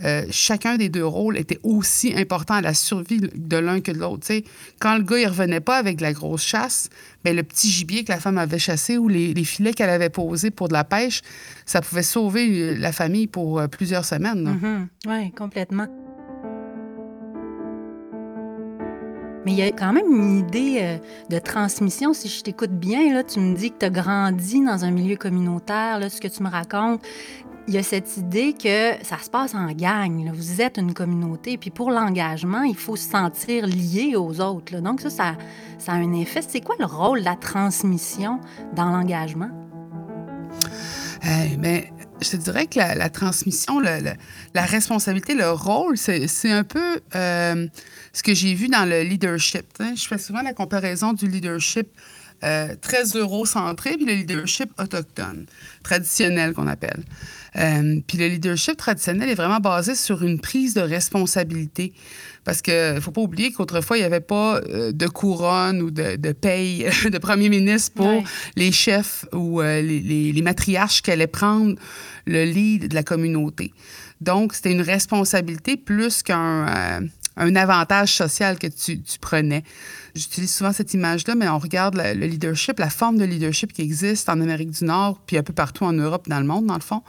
euh, 0.02 0.26
chacun 0.30 0.76
des 0.76 0.88
deux 0.88 1.06
rôles 1.06 1.38
était 1.38 1.60
aussi 1.62 2.12
important 2.16 2.54
à 2.54 2.60
la 2.60 2.74
survie 2.74 3.20
de 3.20 3.56
l'un 3.56 3.80
que 3.80 3.92
de 3.92 3.98
l'autre. 3.98 4.26
Quand 4.80 4.96
le 4.96 5.04
gars, 5.04 5.18
il 5.18 5.28
revenait 5.28 5.60
pas 5.60 5.76
avec 5.76 6.00
la 6.00 6.12
grosse 6.12 6.42
chasse, 6.42 6.90
ben, 7.24 7.36
le 7.36 7.44
petit 7.44 7.70
gibier 7.70 8.02
que 8.02 8.10
la 8.10 8.18
femme 8.18 8.38
avait 8.38 8.58
chassé 8.58 8.98
ou 8.98 9.06
les, 9.08 9.44
filets 9.44 9.72
qu'elle 9.72 9.90
avait 9.90 10.10
posés 10.10 10.50
pour 10.50 10.66
de 10.66 10.72
la 10.72 10.84
pêche, 10.84 11.22
ça 11.64 11.80
pouvait 11.80 12.02
sauver 12.02 12.48
euh, 12.50 12.74
la 12.76 12.90
famille 12.90 13.28
pour 13.28 13.62
plusieurs 13.68 14.04
semaines. 14.04 14.42
là. 14.44 14.86
Oui, 15.06 15.30
complètement. 15.30 15.86
Mais 19.46 19.52
il 19.52 19.58
y 19.58 19.62
a 19.62 19.70
quand 19.70 19.92
même 19.92 20.12
une 20.12 20.38
idée 20.40 20.78
euh, 20.80 20.98
de 21.30 21.38
transmission. 21.38 22.12
Si 22.12 22.28
je 22.28 22.42
t'écoute 22.42 22.72
bien, 22.72 23.14
là, 23.14 23.22
tu 23.22 23.38
me 23.38 23.54
dis 23.54 23.70
que 23.70 23.78
tu 23.78 23.86
as 23.86 23.90
grandi 23.90 24.60
dans 24.60 24.84
un 24.84 24.90
milieu 24.90 25.14
communautaire, 25.14 26.00
là, 26.00 26.10
ce 26.10 26.20
que 26.20 26.26
tu 26.26 26.42
me 26.42 26.50
racontes. 26.50 27.00
Il 27.68 27.74
y 27.74 27.78
a 27.78 27.84
cette 27.84 28.16
idée 28.16 28.54
que 28.54 29.04
ça 29.04 29.18
se 29.22 29.30
passe 29.30 29.54
en 29.54 29.70
gang. 29.70 30.28
Vous 30.34 30.60
êtes 30.60 30.78
une 30.78 30.94
communauté. 30.94 31.58
Puis 31.58 31.70
pour 31.70 31.92
l'engagement, 31.92 32.62
il 32.62 32.74
faut 32.74 32.96
se 32.96 33.08
sentir 33.08 33.68
lié 33.68 34.16
aux 34.16 34.40
autres. 34.40 34.80
Donc 34.80 35.00
ça, 35.00 35.10
ça, 35.10 35.92
a 35.92 35.94
un 35.94 36.12
effet. 36.14 36.42
C'est 36.42 36.60
quoi 36.60 36.74
le 36.80 36.86
rôle 36.86 37.20
de 37.20 37.24
la 37.24 37.36
transmission 37.36 38.40
dans 38.74 38.90
l'engagement? 38.90 39.50
Ben, 41.58 41.82
je 42.20 42.30
te 42.30 42.36
dirais 42.36 42.66
que 42.66 42.78
la, 42.78 43.10
transmission, 43.10 43.80
la 43.80 44.64
responsabilité, 44.64 45.34
le 45.34 45.50
rôle, 45.50 45.96
c'est 45.96 46.50
un 46.50 46.64
peu 46.64 47.00
euh, 47.14 47.66
ce 48.12 48.22
que 48.22 48.34
j'ai 48.34 48.54
vu 48.54 48.68
dans 48.68 48.88
le 48.88 49.02
leadership. 49.02 49.66
Je 49.80 50.06
fais 50.06 50.18
souvent 50.18 50.42
la 50.42 50.52
comparaison 50.52 51.12
du 51.12 51.28
leadership 51.28 51.88
euh, 52.44 52.74
très 52.80 53.04
eurocentré 53.04 53.96
puis 53.96 54.06
le 54.06 54.14
leadership 54.14 54.70
autochtone, 54.78 55.46
traditionnel 55.82 56.52
qu'on 56.52 56.66
appelle. 56.66 57.02
Euh, 57.56 58.00
puis 58.06 58.18
le 58.18 58.28
leadership 58.28 58.76
traditionnel 58.76 59.30
est 59.30 59.34
vraiment 59.34 59.60
basé 59.60 59.94
sur 59.94 60.22
une 60.22 60.38
prise 60.40 60.74
de 60.74 60.80
responsabilité. 60.82 61.92
Parce 62.44 62.60
qu'il 62.62 62.74
ne 62.94 63.00
faut 63.00 63.10
pas 63.12 63.22
oublier 63.22 63.50
qu'autrefois, 63.50 63.96
il 63.96 64.00
n'y 64.00 64.06
avait 64.06 64.20
pas 64.20 64.60
euh, 64.68 64.92
de 64.92 65.06
couronne 65.06 65.80
ou 65.82 65.90
de, 65.90 66.16
de 66.16 66.32
paye 66.32 66.86
de 67.10 67.18
premier 67.18 67.48
ministre 67.48 67.92
pour 67.94 68.06
Ouais. 68.06 68.24
les 68.56 68.72
chefs 68.72 69.24
ou 69.32 69.60
euh, 69.62 69.80
les, 69.80 70.00
les- 70.00 70.32
les 70.32 70.42
matriarches 70.42 71.00
qui 71.02 71.10
allaient 71.10 71.26
prendre 71.26 71.74
le 72.26 72.44
lead 72.44 72.88
de 72.88 72.94
la 72.94 73.02
communauté. 73.02 73.72
Donc, 74.20 74.54
c'était 74.54 74.72
une 74.72 74.82
responsabilité 74.82 75.76
plus 75.76 76.22
qu'un 76.22 77.00
un 77.38 77.54
avantage 77.54 78.14
social 78.14 78.58
que 78.58 78.66
tu, 78.66 79.02
tu 79.02 79.18
prenais. 79.18 79.62
J'utilise 80.16 80.54
souvent 80.54 80.72
cette 80.72 80.94
image-là, 80.94 81.34
mais 81.34 81.46
on 81.46 81.58
regarde 81.58 81.94
le 81.94 82.26
leadership, 82.26 82.78
la 82.78 82.88
forme 82.88 83.18
de 83.18 83.24
leadership 83.24 83.72
qui 83.74 83.82
existe 83.82 84.30
en 84.30 84.40
Amérique 84.40 84.70
du 84.70 84.84
Nord, 84.84 85.20
puis 85.26 85.36
un 85.36 85.42
peu 85.42 85.52
partout 85.52 85.84
en 85.84 85.92
Europe, 85.92 86.26
dans 86.26 86.40
le 86.40 86.46
monde, 86.46 86.64
dans 86.66 86.74
le 86.74 86.80
fond. 86.80 87.02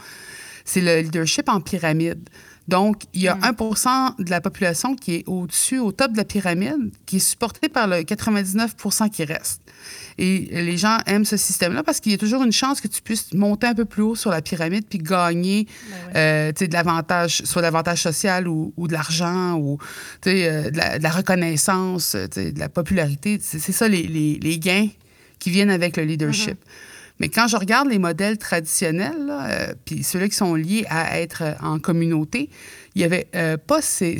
C'est 0.65 0.81
le 0.81 0.99
leadership 0.99 1.47
en 1.47 1.61
pyramide. 1.61 2.29
Donc, 2.67 3.03
il 3.13 3.21
y 3.21 3.27
a 3.29 3.35
1% 3.35 4.21
de 4.21 4.29
la 4.29 4.41
population 4.41 4.95
qui 4.95 5.15
est 5.15 5.23
au-dessus, 5.27 5.79
au 5.79 5.91
top 5.93 6.11
de 6.11 6.17
la 6.17 6.25
pyramide, 6.25 6.91
qui 7.05 7.17
est 7.17 7.19
supporté 7.19 7.69
par 7.69 7.87
le 7.87 8.03
99 8.03 8.75
qui 9.11 9.23
reste. 9.23 9.61
Et 10.17 10.49
les 10.51 10.77
gens 10.77 10.97
aiment 11.05 11.23
ce 11.25 11.37
système-là 11.37 11.83
parce 11.83 11.99
qu'il 11.99 12.11
y 12.11 12.15
a 12.15 12.17
toujours 12.17 12.43
une 12.43 12.51
chance 12.51 12.81
que 12.81 12.87
tu 12.87 13.01
puisses 13.01 13.33
monter 13.33 13.67
un 13.67 13.75
peu 13.75 13.85
plus 13.85 14.01
haut 14.01 14.15
sur 14.15 14.31
la 14.31 14.41
pyramide 14.41 14.83
puis 14.89 14.97
gagner 14.99 15.67
euh, 16.15 16.51
tu 16.51 16.59
sais, 16.65 16.67
de 16.67 16.73
l'avantage, 16.73 17.43
soit 17.45 17.61
l'avantage 17.61 18.01
social 18.01 18.47
ou, 18.47 18.73
ou 18.75 18.87
de 18.87 18.93
l'argent 18.93 19.53
ou 19.55 19.77
euh, 20.25 20.69
de, 20.71 20.77
la, 20.77 20.97
de 20.97 21.03
la 21.03 21.09
reconnaissance, 21.11 22.15
euh, 22.15 22.27
de 22.27 22.59
la 22.59 22.67
popularité. 22.67 23.37
C'est 23.41 23.59
ça 23.71 23.87
les, 23.87 24.03
les- 24.03 24.39
les 24.41 24.59
gains 24.59 24.87
qui 25.39 25.51
viennent 25.51 25.69
avec 25.69 25.95
le 25.97 26.03
leadership. 26.03 26.57
Mais 27.19 27.29
quand 27.29 27.47
je 27.47 27.57
regarde 27.57 27.87
les 27.87 27.99
modèles 27.99 28.37
traditionnels, 28.37 29.29
euh, 29.29 29.73
puis 29.85 30.03
ceux-là 30.03 30.27
qui 30.27 30.35
sont 30.35 30.55
liés 30.55 30.85
à 30.89 31.19
être 31.19 31.43
euh, 31.43 31.53
en 31.61 31.79
communauté, 31.79 32.49
il 32.95 32.99
n'y 32.99 33.05
avait 33.05 33.27
euh, 33.35 33.57
pas 33.57 33.81
ces, 33.81 34.17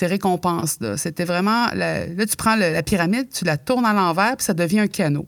récompenses-là. 0.00 0.96
C'était 0.96 1.24
vraiment... 1.24 1.68
là, 1.74 2.06
tu 2.06 2.36
prends 2.36 2.56
la 2.56 2.82
pyramide, 2.82 3.28
tu 3.30 3.44
la 3.44 3.56
tournes 3.56 3.86
à 3.86 3.92
l'envers, 3.92 4.36
puis 4.36 4.44
ça 4.44 4.54
devient 4.54 4.80
un 4.80 4.86
canot. 4.88 5.26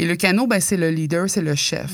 Et 0.00 0.06
le 0.06 0.14
canot, 0.14 0.46
ben, 0.46 0.60
c'est 0.60 0.76
le 0.76 0.90
leader, 0.90 1.28
c'est 1.28 1.40
le 1.42 1.56
chef. 1.56 1.90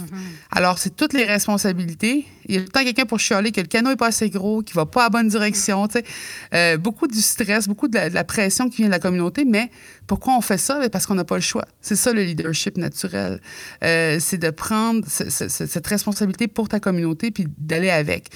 Alors, 0.50 0.78
c'est 0.78 0.94
toutes 0.94 1.14
les 1.14 1.24
responsabilités. 1.24 2.26
Il 2.46 2.54
y 2.54 2.58
a 2.58 2.60
tout 2.60 2.66
le 2.66 2.70
temps 2.72 2.84
quelqu'un 2.84 3.06
pour 3.06 3.18
chialer 3.18 3.50
que 3.50 3.62
le 3.62 3.66
canot 3.66 3.88
n'est 3.88 3.96
pas 3.96 4.08
assez 4.08 4.28
gros, 4.28 4.62
qu'il 4.62 4.76
ne 4.76 4.82
va 4.82 4.86
pas 4.86 5.00
à 5.00 5.04
la 5.04 5.08
bonne 5.10 5.28
direction. 5.28 5.88
tu 5.88 5.94
sais. 6.00 6.04
Euh, 6.52 6.76
beaucoup 6.76 7.06
du 7.08 7.20
stress, 7.22 7.66
beaucoup 7.66 7.88
de 7.88 7.94
la, 7.96 8.10
de 8.10 8.14
la 8.14 8.24
pression 8.24 8.68
qui 8.68 8.76
vient 8.78 8.86
de 8.86 8.90
la 8.92 8.98
communauté. 8.98 9.46
Mais 9.46 9.70
pourquoi 10.06 10.36
on 10.36 10.42
fait 10.42 10.58
ça? 10.58 10.78
Ben, 10.78 10.90
Parce 10.90 11.06
qu'on 11.06 11.14
n'a 11.14 11.24
pas 11.24 11.36
le 11.36 11.40
choix. 11.40 11.64
C'est 11.80 11.96
ça 11.96 12.12
le 12.12 12.22
leadership 12.22 12.76
naturel. 12.76 13.40
Euh, 13.82 14.18
c'est 14.20 14.38
de 14.38 14.50
prendre 14.50 15.04
ce- 15.08 15.30
ce- 15.30 15.48
ce- 15.48 15.66
cette 15.66 15.86
responsabilité 15.86 16.46
pour 16.46 16.68
ta 16.68 16.80
communauté 16.80 17.30
puis 17.30 17.46
d'aller 17.56 17.88
avec. 17.90 18.28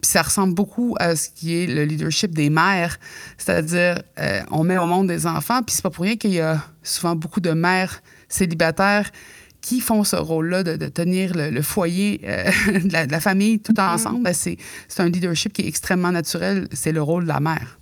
Puis 0.00 0.10
ça 0.12 0.22
ressemble 0.22 0.54
beaucoup 0.54 0.94
à 1.00 1.16
ce 1.16 1.30
qui 1.30 1.56
est 1.56 1.66
le 1.66 1.84
leadership 1.84 2.32
des 2.32 2.48
mères, 2.50 2.98
c'est-à-dire 3.38 4.00
euh, 4.20 4.40
on 4.52 4.62
met 4.62 4.78
au 4.78 4.86
monde 4.86 5.08
des 5.08 5.26
enfants, 5.26 5.62
puis 5.62 5.74
c'est 5.74 5.82
pas 5.82 5.90
pour 5.90 6.04
rien 6.04 6.16
qu'il 6.16 6.32
y 6.32 6.40
a 6.40 6.62
souvent 6.84 7.16
beaucoup 7.16 7.40
de 7.40 7.50
mères 7.50 8.02
célibataires 8.28 9.10
qui 9.60 9.80
font 9.80 10.04
ce 10.04 10.16
rôle-là 10.16 10.62
de, 10.62 10.76
de 10.76 10.86
tenir 10.86 11.36
le, 11.36 11.50
le 11.50 11.62
foyer 11.62 12.20
euh, 12.24 12.44
de, 12.84 12.92
la, 12.92 13.06
de 13.06 13.12
la 13.12 13.20
famille 13.20 13.58
tout 13.58 13.78
ensemble. 13.80 14.22
Ben, 14.22 14.32
c'est 14.32 14.58
un 14.98 15.08
leadership 15.08 15.52
qui 15.52 15.62
est 15.62 15.68
extrêmement 15.68 16.12
naturel. 16.12 16.68
C'est 16.72 16.92
le 16.92 17.02
rôle 17.02 17.24
de 17.24 17.28
la 17.28 17.40
mère. 17.40 17.78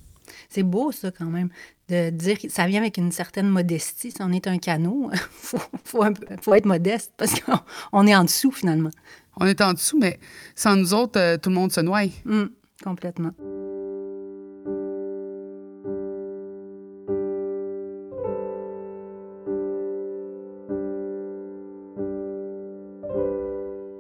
C'est 0.48 0.62
beau, 0.62 0.92
ça, 0.92 1.10
quand 1.10 1.26
même, 1.26 1.50
de 1.88 2.10
dire 2.10 2.38
que 2.38 2.48
ça 2.48 2.66
vient 2.66 2.80
avec 2.80 2.96
une 2.96 3.12
certaine 3.12 3.48
modestie. 3.48 4.12
Si 4.12 4.16
on 4.20 4.32
est 4.32 4.46
un 4.46 4.58
canot, 4.58 5.10
il 5.12 5.18
faut, 5.30 5.58
faut, 5.84 6.04
faut 6.40 6.54
être 6.54 6.66
modeste 6.66 7.12
parce 7.16 7.38
qu'on 7.40 7.58
on 7.92 8.06
est 8.06 8.14
en 8.14 8.24
dessous, 8.24 8.52
finalement. 8.52 8.90
On 9.36 9.46
est 9.46 9.60
en 9.60 9.72
dessous, 9.72 9.98
mais 9.98 10.18
sans 10.54 10.76
nous 10.76 10.94
autres, 10.94 11.18
euh, 11.18 11.36
tout 11.36 11.50
le 11.50 11.56
monde 11.56 11.72
se 11.72 11.80
noie. 11.80 12.04
Hum, 12.24 12.50
complètement. 12.82 13.32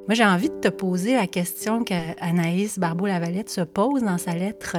Moi, 0.06 0.14
j'ai 0.14 0.24
envie 0.24 0.50
de 0.50 0.60
te 0.60 0.68
poser 0.68 1.14
la 1.14 1.26
question 1.26 1.82
qu'Anaïs 1.82 2.78
Barbeau-Lavalette 2.78 3.48
se 3.48 3.62
pose 3.62 4.02
dans 4.02 4.18
sa 4.18 4.34
lettre 4.34 4.76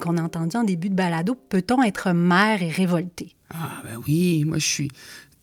qu'on 0.00 0.16
a 0.18 0.22
entendue 0.22 0.56
en 0.56 0.64
début 0.64 0.88
de 0.90 0.94
balado. 0.94 1.36
Peut-on 1.48 1.82
être 1.84 2.10
mère 2.12 2.60
et 2.62 2.68
révoltée? 2.70 3.36
Ah, 3.54 3.80
ben 3.84 4.00
oui, 4.08 4.44
moi, 4.44 4.58
je 4.58 4.66
suis 4.66 4.90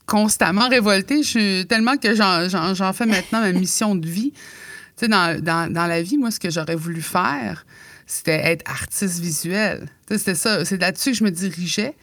constamment 0.06 0.68
révoltée. 0.68 1.24
Je 1.24 1.28
suis 1.30 1.68
tellement 1.68 1.96
que 1.96 2.14
j'en- 2.14 2.94
fais 2.94 3.06
maintenant 3.06 3.40
ma 3.40 3.54
mission 3.54 3.96
de 3.96 4.06
vie. 4.08 4.32
Tu 4.34 5.06
sais, 5.06 5.08
dans, 5.08 5.42
dans, 5.42 5.72
dans 5.72 5.88
la 5.88 6.02
vie, 6.02 6.18
moi, 6.18 6.30
ce 6.30 6.40
que 6.42 6.50
j'aurais 6.50 6.76
voulu 6.76 7.02
faire, 7.02 7.66
c'était 8.06 8.52
être 8.52 8.70
artiste 8.70 9.20
visuel. 9.20 9.88
Tu 10.06 10.16
sais, 10.16 10.18
c'était 10.18 10.36
ça. 10.36 10.66
C'est 10.66 10.78
là-dessus 10.82 11.12
que 11.12 11.18
je 11.18 11.24
me 11.24 11.32
dirigeais. 11.32 11.96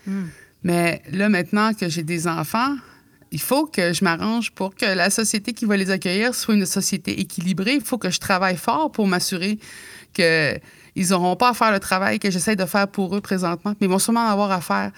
Mais 0.62 1.02
là, 1.12 1.28
maintenant 1.28 1.74
que 1.74 1.88
j'ai 1.90 2.02
des 2.02 2.26
enfants, 2.26 2.74
il 3.30 3.40
faut 3.40 3.66
que 3.66 3.92
je 3.92 4.04
m'arrange 4.04 4.52
pour 4.52 4.74
que 4.74 4.86
la 4.86 5.10
société 5.10 5.52
qui 5.52 5.64
va 5.64 5.76
les 5.76 5.90
accueillir 5.90 6.34
soit 6.34 6.54
une 6.54 6.66
société 6.66 7.20
équilibrée. 7.20 7.74
Il 7.74 7.80
faut 7.80 7.98
que 7.98 8.10
je 8.10 8.20
travaille 8.20 8.56
fort 8.56 8.90
pour 8.90 9.06
m'assurer 9.06 9.58
qu'ils 10.14 10.60
n'auront 11.10 11.36
pas 11.36 11.50
à 11.50 11.54
faire 11.54 11.72
le 11.72 11.80
travail 11.80 12.18
que 12.18 12.30
j'essaie 12.30 12.56
de 12.56 12.64
faire 12.64 12.88
pour 12.88 13.14
eux 13.14 13.20
présentement, 13.20 13.74
mais 13.80 13.86
ils 13.86 13.90
vont 13.90 13.98
sûrement 13.98 14.26
en 14.26 14.30
avoir 14.30 14.50
à 14.50 14.60
faire 14.60 14.92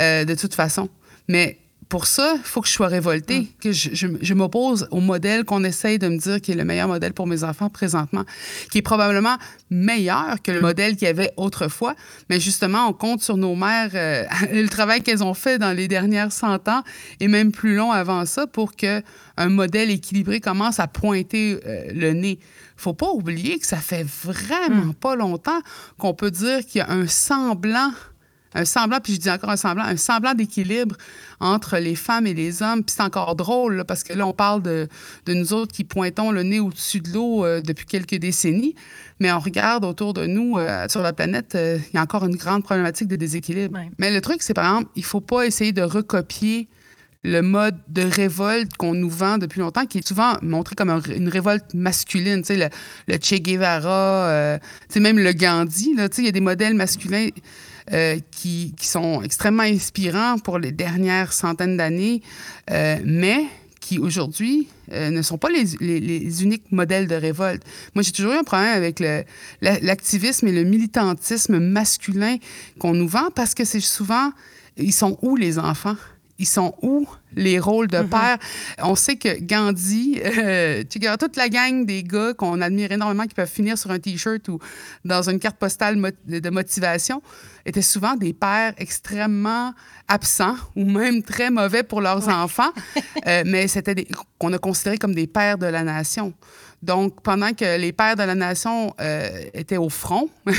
euh, 0.00 0.24
de 0.24 0.34
toute 0.34 0.54
façon. 0.54 0.88
Mais 1.28 1.58
pour 1.90 2.06
ça, 2.06 2.34
il 2.36 2.42
faut 2.42 2.62
que 2.62 2.68
je 2.68 2.72
sois 2.72 2.86
révoltée, 2.86 3.48
que 3.60 3.72
je, 3.72 3.90
je- 3.92 4.06
je 4.22 4.34
m'oppose 4.34 4.88
au 4.90 5.00
modèle 5.00 5.44
qu'on 5.44 5.62
essaye 5.64 5.98
de 5.98 6.08
me 6.08 6.16
dire 6.16 6.40
qui 6.40 6.52
est 6.52 6.54
le 6.54 6.64
meilleur 6.64 6.88
modèle 6.88 7.12
pour 7.12 7.26
mes 7.26 7.44
enfants 7.44 7.68
présentement, 7.68 8.24
qui 8.70 8.78
est 8.78 8.82
probablement 8.82 9.36
meilleur 9.70 10.40
que 10.42 10.52
le 10.52 10.60
modèle 10.60 10.96
qu'il 10.96 11.06
y 11.06 11.10
avait 11.10 11.32
autrefois. 11.36 11.94
Mais 12.30 12.40
justement, 12.40 12.86
on 12.88 12.92
compte 12.94 13.22
sur 13.22 13.36
nos 13.36 13.54
mères, 13.54 13.90
euh, 13.94 14.24
le 14.52 14.66
travail 14.68 15.02
qu'elles 15.02 15.22
ont 15.22 15.34
fait 15.34 15.58
dans 15.58 15.72
les 15.76 15.88
dernières 15.88 16.32
100 16.32 16.68
ans 16.68 16.82
et 17.20 17.28
même 17.28 17.52
plus 17.52 17.74
long 17.74 17.92
avant 17.92 18.24
ça 18.24 18.46
pour 18.46 18.74
que 18.76 19.02
un 19.36 19.48
modèle 19.48 19.90
équilibré 19.90 20.40
commence 20.40 20.80
à 20.80 20.86
pointer 20.86 21.58
euh, 21.66 21.84
le 21.94 22.12
nez. 22.12 22.38
faut 22.76 22.94
pas 22.94 23.10
oublier 23.10 23.58
que 23.58 23.66
ça 23.66 23.78
fait 23.78 24.06
vraiment 24.24 24.92
pas 24.92 25.16
longtemps 25.16 25.60
qu'on 25.98 26.14
peut 26.14 26.30
dire 26.30 26.60
qu'il 26.66 26.78
y 26.78 26.82
a 26.82 26.90
un 26.90 27.06
semblant 27.06 27.90
un 28.54 28.64
semblant, 28.64 28.98
puis 29.00 29.14
je 29.14 29.20
dis 29.20 29.30
encore 29.30 29.50
un 29.50 29.56
semblant, 29.56 29.84
un 29.84 29.96
semblant 29.96 30.34
d'équilibre 30.34 30.96
entre 31.38 31.78
les 31.78 31.94
femmes 31.94 32.26
et 32.26 32.34
les 32.34 32.62
hommes. 32.62 32.82
Puis 32.82 32.94
c'est 32.96 33.02
encore 33.02 33.36
drôle, 33.36 33.76
là, 33.76 33.84
parce 33.84 34.02
que 34.02 34.12
là, 34.12 34.26
on 34.26 34.32
parle 34.32 34.62
de, 34.62 34.88
de 35.26 35.34
nous 35.34 35.52
autres 35.52 35.72
qui 35.72 35.84
pointons 35.84 36.32
le 36.32 36.42
nez 36.42 36.58
au-dessus 36.60 37.00
de 37.00 37.12
l'eau 37.12 37.44
euh, 37.44 37.60
depuis 37.60 37.86
quelques 37.86 38.16
décennies, 38.16 38.74
mais 39.20 39.30
on 39.30 39.38
regarde 39.38 39.84
autour 39.84 40.14
de 40.14 40.26
nous, 40.26 40.58
euh, 40.58 40.86
sur 40.88 41.02
la 41.02 41.12
planète, 41.12 41.54
euh, 41.54 41.78
il 41.92 41.96
y 41.96 41.98
a 41.98 42.02
encore 42.02 42.24
une 42.24 42.36
grande 42.36 42.64
problématique 42.64 43.06
de 43.08 43.16
déséquilibre. 43.16 43.78
Ouais. 43.78 43.90
Mais 43.98 44.10
le 44.10 44.20
truc, 44.20 44.42
c'est 44.42 44.54
par 44.54 44.64
exemple, 44.64 44.90
il 44.96 45.04
faut 45.04 45.20
pas 45.20 45.44
essayer 45.46 45.72
de 45.72 45.82
recopier 45.82 46.68
le 47.22 47.42
mode 47.42 47.76
de 47.88 48.00
révolte 48.02 48.72
qu'on 48.78 48.94
nous 48.94 49.10
vend 49.10 49.36
depuis 49.36 49.60
longtemps, 49.60 49.84
qui 49.84 49.98
est 49.98 50.08
souvent 50.08 50.38
montré 50.40 50.74
comme 50.74 50.88
un- 50.88 51.02
une 51.02 51.28
révolte 51.28 51.74
masculine, 51.74 52.40
tu 52.40 52.46
sais, 52.46 52.56
le, 52.56 52.68
le 53.12 53.18
Che 53.20 53.34
Guevara, 53.34 54.58
tu 54.88 54.94
sais, 54.94 55.00
même 55.00 55.18
le 55.18 55.32
Gandhi, 55.32 55.94
là, 55.94 56.08
tu 56.08 56.16
sais, 56.16 56.22
il 56.22 56.26
y 56.26 56.28
a 56.28 56.32
des 56.32 56.40
modèles 56.40 56.74
masculins 56.74 57.28
euh, 57.92 58.18
qui, 58.30 58.72
sont 58.80 59.22
extrêmement 59.22 59.64
inspirants 59.64 60.38
pour 60.38 60.58
les 60.58 60.70
dernières 60.70 61.32
centaines 61.32 61.76
d'années, 61.76 62.22
euh, 62.70 62.98
mais 63.04 63.44
qui 63.80 63.98
aujourd'hui 63.98 64.68
euh, 64.92 65.10
ne 65.10 65.22
sont 65.22 65.38
pas 65.38 65.48
les, 65.48 65.64
les, 65.80 65.98
les, 65.98 66.42
uniques 66.44 66.70
modèles 66.70 67.08
de 67.08 67.16
révolte. 67.16 67.62
Moi, 67.94 68.02
j'ai 68.02 68.12
toujours 68.12 68.32
eu 68.32 68.36
un 68.36 68.44
problème 68.44 68.76
avec 68.76 69.02
l'activisme 69.60 70.46
et 70.46 70.52
le 70.52 70.62
militantisme 70.64 71.58
masculin 71.58 72.36
qu'on 72.78 72.94
nous 72.94 73.08
vend 73.08 73.30
parce 73.34 73.54
que 73.54 73.64
c'est 73.64 73.80
souvent, 73.80 74.32
ils 74.76 74.92
sont 74.92 75.18
où 75.22 75.34
les 75.34 75.58
enfants? 75.58 75.96
Ils 76.40 76.46
sont 76.46 76.74
où 76.80 77.06
les 77.36 77.60
rôles 77.60 77.86
de 77.86 77.98
mm-hmm. 77.98 78.08
père? 78.08 78.38
On 78.78 78.94
sait 78.94 79.16
que 79.16 79.38
Gandhi, 79.40 80.20
euh, 80.24 80.82
tu 80.88 80.98
regardes 80.98 81.20
toute 81.20 81.36
la 81.36 81.50
gang 81.50 81.84
des 81.84 82.02
gars 82.02 82.32
qu'on 82.32 82.60
admire 82.62 82.90
énormément 82.90 83.24
qui 83.26 83.34
peuvent 83.34 83.46
finir 83.48 83.76
sur 83.76 83.90
un 83.90 83.98
T-shirt 83.98 84.48
ou 84.48 84.58
dans 85.04 85.28
une 85.28 85.38
carte 85.38 85.58
postale 85.58 86.00
de 86.26 86.50
motivation, 86.50 87.22
étaient 87.66 87.82
souvent 87.82 88.14
des 88.16 88.32
pères 88.32 88.72
extrêmement 88.78 89.74
absents 90.08 90.56
ou 90.74 90.84
même 90.84 91.22
très 91.22 91.50
mauvais 91.50 91.82
pour 91.82 92.00
leurs 92.00 92.28
enfants, 92.28 92.72
euh, 93.26 93.42
mais 93.44 93.68
c'était 93.68 94.06
qu'on 94.38 94.52
a 94.54 94.58
considéré 94.58 94.96
comme 94.96 95.14
des 95.14 95.26
pères 95.26 95.58
de 95.58 95.66
la 95.66 95.84
nation. 95.84 96.32
Donc, 96.82 97.20
pendant 97.22 97.52
que 97.52 97.78
les 97.78 97.92
pères 97.92 98.16
de 98.16 98.22
la 98.22 98.34
nation 98.34 98.94
euh, 99.00 99.28
étaient 99.52 99.76
au 99.76 99.90
front, 99.90 100.30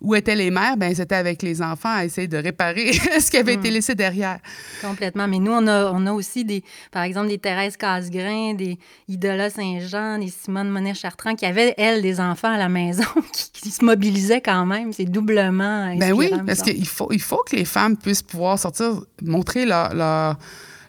où 0.00 0.14
étaient 0.14 0.36
les 0.36 0.52
mères, 0.52 0.76
ben 0.76 0.94
c'était 0.94 1.16
avec 1.16 1.42
les 1.42 1.60
enfants 1.60 1.92
à 1.92 2.04
essayer 2.04 2.28
de 2.28 2.36
réparer 2.36 2.92
ce 3.20 3.28
qui 3.28 3.36
avait 3.36 3.54
été 3.54 3.70
hmm. 3.70 3.74
laissé 3.74 3.94
derrière. 3.96 4.38
Complètement. 4.80 5.26
Mais 5.26 5.40
nous, 5.40 5.50
on 5.50 5.66
a, 5.66 5.90
on 5.92 6.06
a 6.06 6.12
aussi, 6.12 6.44
des, 6.44 6.62
par 6.92 7.02
exemple, 7.02 7.28
des 7.28 7.38
Thérèse 7.38 7.76
Casgrain, 7.76 8.54
des 8.54 8.78
Idola 9.08 9.50
Saint-Jean, 9.50 10.18
des 10.18 10.28
Simone 10.28 10.68
Monet-Chartrand, 10.70 11.34
qui 11.34 11.44
avaient, 11.44 11.74
elles, 11.76 12.02
des 12.02 12.20
enfants 12.20 12.52
à 12.52 12.58
la 12.58 12.68
maison, 12.68 13.04
qui, 13.52 13.70
se 13.70 13.84
mobilisaient 13.84 14.40
quand 14.40 14.64
même. 14.64 14.92
C'est 14.92 15.06
doublement 15.06 15.92
Ben 15.96 16.12
oui, 16.12 16.30
parce 16.46 16.62
qu'il 16.62 16.86
faut, 16.86 17.08
il 17.10 17.20
faut 17.20 17.42
que 17.48 17.56
les 17.56 17.64
femmes 17.64 17.96
puissent 17.96 18.22
pouvoir 18.22 18.60
sortir, 18.60 19.00
montrer 19.22 19.66
leur, 19.66 19.92
leur 19.92 20.36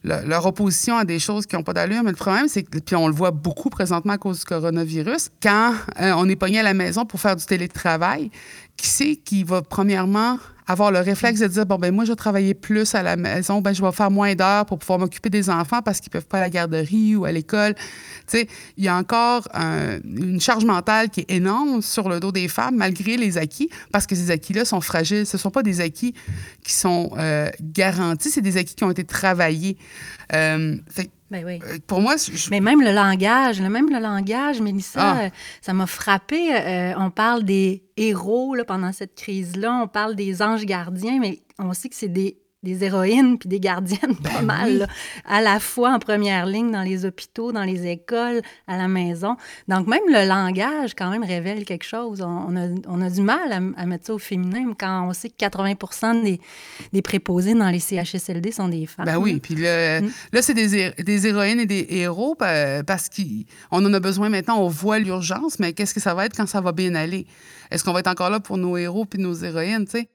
leur 0.03 0.45
opposition 0.45 0.97
à 0.97 1.05
des 1.05 1.19
choses 1.19 1.45
qui 1.45 1.55
n'ont 1.55 1.63
pas 1.63 1.73
d'allure. 1.73 2.03
Mais 2.03 2.11
le 2.11 2.15
problème, 2.15 2.47
c'est 2.47 2.63
que, 2.63 2.79
puis 2.79 2.95
on 2.95 3.07
le 3.07 3.13
voit 3.13 3.31
beaucoup 3.31 3.69
présentement 3.69 4.13
à 4.13 4.17
cause 4.17 4.39
du 4.39 4.45
coronavirus, 4.45 5.29
quand 5.41 5.73
euh, 5.99 6.13
on 6.15 6.27
est 6.29 6.35
pogné 6.35 6.59
à 6.59 6.63
la 6.63 6.73
maison 6.73 7.05
pour 7.05 7.19
faire 7.19 7.35
du 7.35 7.45
télétravail, 7.45 8.31
qui 8.77 8.87
c'est 8.87 9.15
qui 9.15 9.43
va 9.43 9.61
premièrement 9.61 10.37
avoir 10.69 10.91
le 10.91 10.99
réflexe 10.99 11.39
de 11.39 11.47
dire 11.47 11.65
bon 11.65 11.77
ben 11.77 11.93
moi 11.93 12.05
je 12.05 12.11
vais 12.11 12.15
travailler 12.15 12.53
plus 12.53 12.93
à 12.93 13.01
la 13.01 13.15
maison, 13.15 13.59
ben 13.59 13.73
je 13.73 13.83
vais 13.83 13.91
faire 13.91 14.11
moins 14.11 14.35
d'heures 14.35 14.67
pour 14.67 14.77
pouvoir 14.77 14.99
m'occuper 14.99 15.31
des 15.31 15.49
enfants 15.49 15.81
parce 15.81 15.99
qu'ils 15.99 16.11
peuvent 16.11 16.27
pas 16.27 16.37
à 16.37 16.41
la 16.41 16.49
garderie 16.51 17.15
ou 17.15 17.25
à 17.25 17.31
l'école. 17.31 17.73
Tu 17.73 17.81
sais, 18.27 18.47
il 18.77 18.83
y 18.83 18.87
a 18.87 18.95
encore 18.95 19.47
une 19.55 20.39
charge 20.39 20.65
mentale 20.65 21.09
qui 21.09 21.21
est 21.21 21.31
énorme 21.31 21.81
sur 21.81 22.07
le 22.07 22.19
dos 22.19 22.31
des 22.31 22.47
femmes 22.47 22.75
malgré 22.75 23.17
les 23.17 23.39
acquis 23.39 23.69
parce 23.91 24.05
que 24.05 24.15
ces 24.15 24.29
acquis-là 24.29 24.63
sont 24.63 24.79
fragiles. 24.79 25.25
Ce 25.25 25.39
sont 25.39 25.49
pas 25.49 25.63
des 25.63 25.81
acquis 25.81 26.13
qui 26.63 26.73
sont 26.73 27.11
euh, 27.17 27.49
garantis, 27.61 28.29
c'est 28.29 28.41
des 28.41 28.57
acquis 28.57 28.75
qui 28.75 28.83
ont 28.83 28.91
été 28.91 29.03
travaillés. 29.03 29.75
Euh, 30.33 30.77
ben 31.31 31.45
oui. 31.45 31.59
Euh, 31.63 31.77
pour 31.85 32.01
moi, 32.01 32.15
mais 32.49 32.59
même 32.59 32.81
le 32.81 32.91
langage, 32.91 33.61
même 33.61 33.89
le 33.89 33.99
langage, 33.99 34.61
Mélissa, 34.61 34.99
ah. 35.01 35.23
euh, 35.25 35.29
ça 35.61 35.73
m'a 35.73 35.85
frappé. 35.85 36.55
Euh, 36.55 36.93
on 36.97 37.11
parle 37.11 37.43
des 37.43 37.83
héros 37.97 38.55
là, 38.55 38.65
pendant 38.65 38.91
cette 38.91 39.15
crise-là, 39.15 39.81
on 39.83 39.87
parle 39.87 40.15
des 40.15 40.41
anges 40.41 40.65
gardiens, 40.65 41.19
mais 41.19 41.39
on 41.59 41.73
sait 41.73 41.89
que 41.89 41.95
c'est 41.95 42.07
des 42.07 42.39
des 42.61 42.83
héroïnes 42.83 43.37
puis 43.37 43.47
des 43.47 43.59
gardiennes 43.59 44.15
pas 44.21 44.39
ben 44.39 44.45
mal, 44.45 44.87
à 45.25 45.41
la 45.41 45.59
fois 45.59 45.93
en 45.93 45.99
première 45.99 46.45
ligne 46.45 46.71
dans 46.71 46.81
les 46.81 47.05
hôpitaux, 47.05 47.51
dans 47.51 47.63
les 47.63 47.87
écoles, 47.87 48.41
à 48.67 48.77
la 48.77 48.87
maison. 48.87 49.37
Donc 49.67 49.87
même 49.87 50.01
le 50.07 50.27
langage 50.27 50.93
quand 50.93 51.09
même 51.09 51.23
révèle 51.23 51.63
quelque 51.63 51.85
chose. 51.85 52.21
On, 52.21 52.55
a, 52.57 52.67
on 52.87 53.01
a, 53.01 53.09
du 53.09 53.21
mal 53.21 53.73
à, 53.77 53.85
mettre 53.85 54.07
ça 54.07 54.13
au 54.13 54.19
féminin 54.19 54.73
quand 54.77 55.07
on 55.07 55.13
sait 55.13 55.29
que 55.29 55.35
80 55.37 56.23
des, 56.23 56.41
des, 56.91 57.01
préposés 57.01 57.53
dans 57.53 57.69
les 57.69 57.79
CHSLD 57.79 58.51
sont 58.51 58.67
des 58.67 58.85
femmes. 58.85 59.05
Ben 59.05 59.17
oui, 59.17 59.39
puis 59.39 59.55
là, 59.55 60.01
mm. 60.01 60.11
là 60.33 60.41
c'est 60.41 60.53
des, 60.53 60.91
des, 60.91 61.27
héroïnes 61.27 61.61
et 61.61 61.65
des 61.65 61.87
héros 61.89 62.35
parce 62.35 63.09
qu'on 63.09 63.85
en 63.85 63.93
a 63.93 63.99
besoin 63.99 64.29
maintenant, 64.29 64.59
on 64.59 64.67
voit 64.67 64.99
l'urgence, 64.99 65.59
mais 65.59 65.73
qu'est-ce 65.73 65.93
que 65.93 66.01
ça 66.01 66.13
va 66.13 66.25
être 66.25 66.35
quand 66.35 66.47
ça 66.47 66.59
va 66.59 66.73
bien 66.73 66.93
aller? 66.95 67.25
Est-ce 67.71 67.83
qu'on 67.83 67.93
va 67.93 67.99
être 67.99 68.07
encore 68.07 68.29
là 68.29 68.39
pour 68.39 68.57
nos 68.57 68.75
héros 68.77 69.05
puis 69.05 69.21
nos 69.21 69.33
héroïnes, 69.33 69.85
tu 69.85 69.91
sais? 69.91 70.09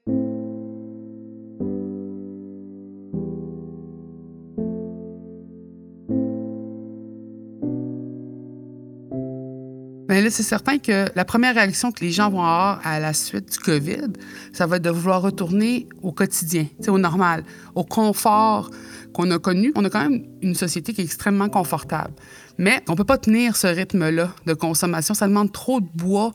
Mais 10.15 10.21
là, 10.21 10.29
c'est 10.29 10.43
certain 10.43 10.77
que 10.77 11.07
la 11.13 11.25
première 11.25 11.55
réaction 11.55 11.91
que 11.91 11.99
les 11.99 12.13
gens 12.13 12.29
vont 12.29 12.39
avoir 12.39 12.79
à 12.87 13.01
la 13.01 13.11
suite 13.11 13.51
du 13.51 13.59
COVID, 13.59 14.13
ça 14.53 14.65
va 14.65 14.77
être 14.77 14.83
de 14.83 14.89
vouloir 14.89 15.21
retourner 15.21 15.89
au 16.03 16.13
quotidien, 16.13 16.67
au 16.87 16.97
normal, 16.97 17.43
au 17.75 17.83
confort 17.83 18.71
qu'on 19.11 19.29
a 19.31 19.39
connu. 19.39 19.73
On 19.75 19.83
a 19.83 19.89
quand 19.89 20.09
même 20.09 20.23
une 20.41 20.55
société 20.55 20.93
qui 20.93 21.01
est 21.01 21.03
extrêmement 21.03 21.49
confortable. 21.49 22.13
Mais 22.57 22.81
on 22.87 22.93
ne 22.93 22.97
peut 22.97 23.03
pas 23.03 23.17
tenir 23.17 23.57
ce 23.57 23.67
rythme-là 23.67 24.33
de 24.45 24.53
consommation. 24.53 25.13
Ça 25.13 25.27
demande 25.27 25.51
trop 25.51 25.81
de 25.81 25.89
bois 25.93 26.31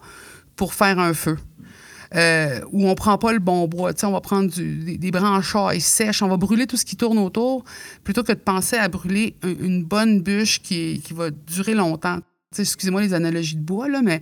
pour 0.57 0.75
faire 0.75 0.99
un 0.99 1.15
feu. 1.15 1.39
Euh, 2.15 2.61
où 2.73 2.87
on 2.87 2.95
prend 2.95 3.17
pas 3.17 3.33
le 3.33 3.39
bon 3.39 3.67
bois. 3.67 3.93
on 4.03 4.11
va 4.11 4.21
prendre 4.21 4.51
des, 4.55 4.99
des 4.99 5.11
branchailles 5.11 5.81
sèches, 5.81 6.21
on 6.21 6.29
va 6.29 6.37
brûler 6.37 6.67
tout 6.67 6.77
ce 6.77 6.85
qui 6.85 6.97
tourne 6.97 7.17
autour, 7.19 7.65
plutôt 8.05 8.25
que 8.25 8.33
de 8.33 8.41
penser 8.41 8.77
à 8.77 8.89
brûler 8.89 9.37
une 9.43 9.85
bonne 9.85 10.21
bûche 10.21 10.61
qui 10.61 11.03
va 11.15 11.31
durer 11.31 11.73
longtemps 11.73 12.19
excusez-moi 12.59 13.01
les 13.01 13.15
analogies 13.15 13.55
de 13.55 13.63
bois, 13.63 13.89
là, 13.89 14.03
mais 14.03 14.21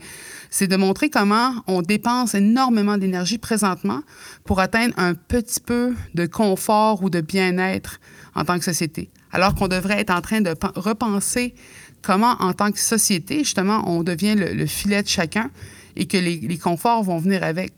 c'est 0.51 0.67
de 0.67 0.77
montrer 0.77 1.09
comment 1.09 1.55
on 1.67 1.81
dépense 1.81 2.35
énormément 2.35 2.99
d'énergie 2.99 3.39
présentement 3.39 4.03
pour 4.45 4.61
atteindre 4.61 4.93
un 4.99 5.15
petit 5.15 5.61
peu 5.61 5.95
de 6.15 6.27
confort 6.27 7.03
ou 7.03 7.09
de 7.09 7.23
bien-être 7.23 8.01
en 8.35 8.45
tant 8.45 8.59
que 8.59 8.65
société. 8.65 9.11
Alors 9.33 9.55
qu'on 9.55 9.69
devrait 9.69 9.99
être 10.01 10.11
en 10.11 10.21
train 10.21 10.43
de 10.43 10.55
repenser 10.77 11.55
comment, 12.03 12.37
en 12.41 12.53
tant 12.53 12.71
que 12.71 12.79
société, 12.79 13.39
justement, 13.39 13.83
on 13.87 14.03
devient 14.03 14.35
le, 14.37 14.67
filet 14.67 15.03
de 15.03 15.09
chacun 15.09 15.51
et 15.97 16.07
que 16.07 16.19
les, 16.19 16.37
les, 16.37 16.59
conforts 16.59 17.03
vont 17.05 17.19
venir 17.19 17.43
avec. 17.43 17.73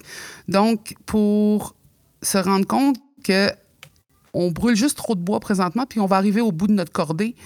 Donc, 0.49 0.95
pour 1.07 1.77
se 2.23 2.39
rendre 2.39 2.67
compte 2.67 2.97
que 3.23 3.51
on 4.33 4.51
brûle 4.51 4.77
juste 4.77 4.97
trop 4.97 5.15
de 5.15 5.21
bois 5.21 5.39
présentement, 5.39 5.87
puis 5.87 6.01
on 6.01 6.07
va 6.07 6.17
arriver 6.17 6.41
au 6.41 6.51
bout 6.51 6.67
de 6.67 6.73
notre 6.73 6.93
cordée, 6.93 7.37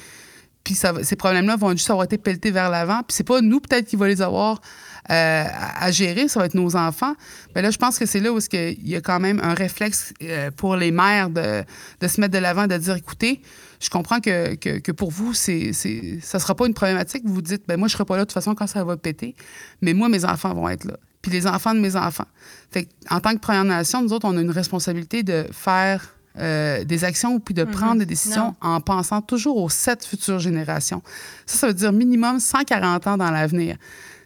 puis 0.64 0.74
ces 0.74 1.16
problèmes-là 1.16 1.57
vont 1.57 1.70
juste 1.72 1.90
avoir 1.90 2.07
été 2.07 2.16
pelletés 2.16 2.50
vers 2.50 2.70
l'avant. 2.70 3.03
Puis 3.03 3.14
c'est 3.14 3.24
pas 3.24 3.42
nous 3.42 3.61
peut-être 3.61 3.87
qui 3.87 3.96
va 3.96 4.09
les 4.09 4.22
avoir 4.22 4.62
euh, 5.11 5.44
à 5.46 5.90
gérer, 5.90 6.27
ça 6.29 6.40
va 6.40 6.46
être 6.46 6.55
nos 6.55 6.74
enfants. 6.74 7.14
Mais 7.55 7.61
là, 7.61 7.70
je 7.70 7.77
pense 7.77 7.98
que 7.98 8.07
c'est 8.07 8.20
là 8.20 8.33
où 8.33 8.38
il 8.50 8.88
y 8.88 8.96
a 8.96 9.03
quand 9.03 9.20
même 9.20 9.40
un 9.42 9.53
réflexe 9.53 10.14
euh, 10.22 10.50
pour 10.50 10.77
les 10.77 10.90
mères 10.90 11.29
de, 11.29 11.62
se 12.09 12.18
mettre 12.18 12.33
de 12.33 12.38
l'avant, 12.38 12.66
de 12.66 12.79
dire, 12.79 12.96
écoutez, 12.96 13.42
je 13.81 13.90
comprends 13.90 14.20
que 14.20 14.92
pour 14.92 15.11
vous, 15.11 15.35
c'est, 15.35 15.74
c'est, 15.74 16.20
ça 16.22 16.38
sera 16.38 16.55
pas 16.55 16.66
une 16.66 16.72
problématique. 16.72 17.24
Vous 17.27 17.35
vous 17.35 17.42
dites, 17.42 17.64
ben 17.68 17.79
moi, 17.79 17.88
je 17.88 17.92
serai 17.92 18.07
pas 18.07 18.16
là 18.16 18.22
de 18.22 18.29
toute 18.29 18.33
façon 18.33 18.55
quand 18.55 18.66
ça 18.66 18.83
va 18.83 18.96
péter, 18.96 19.37
mais 19.83 19.92
moi, 19.92 20.09
mes 20.09 20.24
enfants 20.24 20.55
vont 20.55 20.70
être 20.70 20.85
là. 20.85 20.96
Puis 21.20 21.31
les 21.31 21.46
enfants 21.46 21.74
de 21.74 21.81
mes 21.81 21.96
enfants. 21.96 22.27
Fait 22.70 22.88
en 23.11 23.20
tant 23.20 23.35
que 23.35 23.38
Première 23.40 23.64
Nation, 23.64 24.03
nous 24.03 24.14
autres, 24.14 24.27
on 24.27 24.37
a 24.37 24.40
une 24.40 24.50
responsabilité 24.50 25.22
de 25.22 25.46
faire 25.53 26.14
euh, 26.38 26.85
des 26.85 27.05
actions 27.05 27.38
puis 27.38 27.55
de 27.55 27.64
mhm. 27.64 27.70
prendre 27.70 27.99
des 28.01 28.07
décisions 28.07 28.55
en 28.61 28.81
pensant 28.81 29.23
toujours 29.23 29.57
aux 29.57 29.68
sept 29.68 30.05
futures 30.05 30.40
générations. 30.40 31.03
Ça, 31.47 31.59
ça 31.59 31.66
veut 31.68 31.75
dire 31.75 31.92
minimum 31.92 32.40
140 32.40 33.07
ans 33.07 33.16
dans 33.16 33.31
l'avenir. 33.31 33.77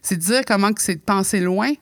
C'est 0.03 0.17
dire 0.17 0.43
comment 0.47 0.71
c'est 0.77 0.97
de 0.97 1.01
penser 1.01 1.41
loin 1.41 1.73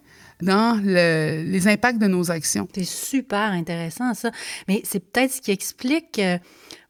dans 0.43 0.81
les 0.83 1.69
impacts 1.69 1.99
de 1.99 2.07
nos 2.07 2.31
actions. 2.31 2.69
C'est 2.75 2.85
super 2.85 3.53
intéressant, 3.53 4.13
ça. 4.15 4.31
Mais 4.69 4.83
c'est 4.85 5.01
peut-être 5.01 5.33
ce 5.33 5.41
qui 5.41 5.51
explique 5.51 6.19
euh, 6.19 6.39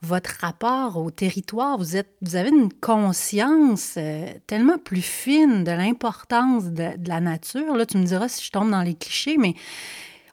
votre 0.02 0.38
rapport 0.40 0.96
au 0.96 1.10
territoire. 1.10 1.78
Vous, 1.78 1.96
êtes, 1.96 2.10
vous 2.22 2.36
avez 2.36 2.48
une 2.48 2.72
conscience 2.72 3.94
euh, 3.98 4.26
tellement 4.46 4.78
plus 4.78 5.02
fine 5.02 5.62
de 5.62 5.70
l'importance 5.70 6.64
de, 6.64 6.96
de, 6.96 7.08
la 7.08 7.20
nature. 7.20 7.76
Là, 7.76 7.86
tu 7.86 7.98
me 7.98 8.04
diras 8.04 8.28
si 8.28 8.44
je 8.44 8.50
tombe 8.50 8.70
dans 8.70 8.82
les 8.82 8.94
clichés, 8.94 9.36
mais 9.38 9.54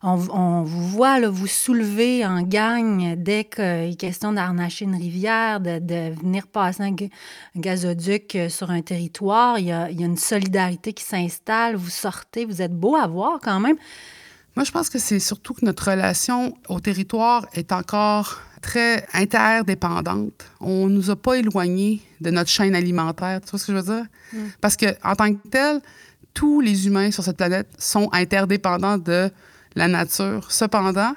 on, 0.04 0.64
vous 0.64 0.88
voit 0.90 1.20
là, 1.20 1.30
vous 1.30 1.48
soulever 1.48 2.26
en 2.26 2.42
gang 2.42 3.16
dès 3.16 3.46
qu'il 3.46 3.64
est 3.64 3.98
question 3.98 4.34
d'arnacher 4.34 4.84
une 4.84 4.96
rivière, 4.96 5.62
de, 5.62 6.14
venir 6.14 6.46
passer 6.48 6.84
un, 6.84 6.96
gazoduc 7.56 8.36
euh, 8.36 8.50
sur 8.50 8.70
un 8.70 8.82
territoire. 8.82 9.60
Il 9.60 9.66
y 9.68 9.72
a, 9.72 9.90
une 9.90 10.18
solidarité 10.18 10.92
qui 10.92 11.06
s'installe. 11.06 11.78
Vous 11.78 11.90
sortez, 11.90 12.44
vous 12.44 12.62
êtes 12.62 12.74
beau 12.74 12.98
à 12.98 13.08
voir 13.08 13.40
quand 13.42 13.62
même. 13.62 13.78
Moi, 14.58 14.66
je 14.66 14.72
pense 14.72 14.90
que 14.90 15.00
c'est 15.00 15.20
surtout 15.20 15.54
que 15.54 15.66
notre 15.66 15.90
relation 15.90 16.54
au 16.68 16.82
territoire 16.82 17.48
est 17.54 17.72
encore 17.72 18.42
très 18.62 19.06
interdépendante. 19.14 20.46
On 20.60 20.88
ne 20.88 20.94
nous 20.94 21.10
a 21.12 21.16
pas 21.16 21.38
éloignés 21.38 22.02
de 22.20 22.30
notre 22.30 22.50
chaîne 22.50 22.76
alimentaire. 22.76 23.40
Tu 23.42 23.52
vois 23.52 23.60
ce 23.60 23.68
que 23.68 23.72
je 23.72 23.78
veux 23.78 23.96
dire? 23.96 24.06
Mm. 24.34 24.38
Parce 24.60 24.76
que 24.76 24.86
en 25.04 25.16
tant 25.16 25.34
que 25.34 25.48
tel, 25.48 25.82
tous 26.34 26.60
les 26.60 26.88
humains 26.88 27.12
sur 27.12 27.24
cette 27.24 27.38
planète 27.38 27.68
sont 27.78 28.10
interdépendants 28.12 28.98
de 28.98 29.32
la 29.76 29.88
nature. 29.88 30.52
Cependant, 30.52 31.14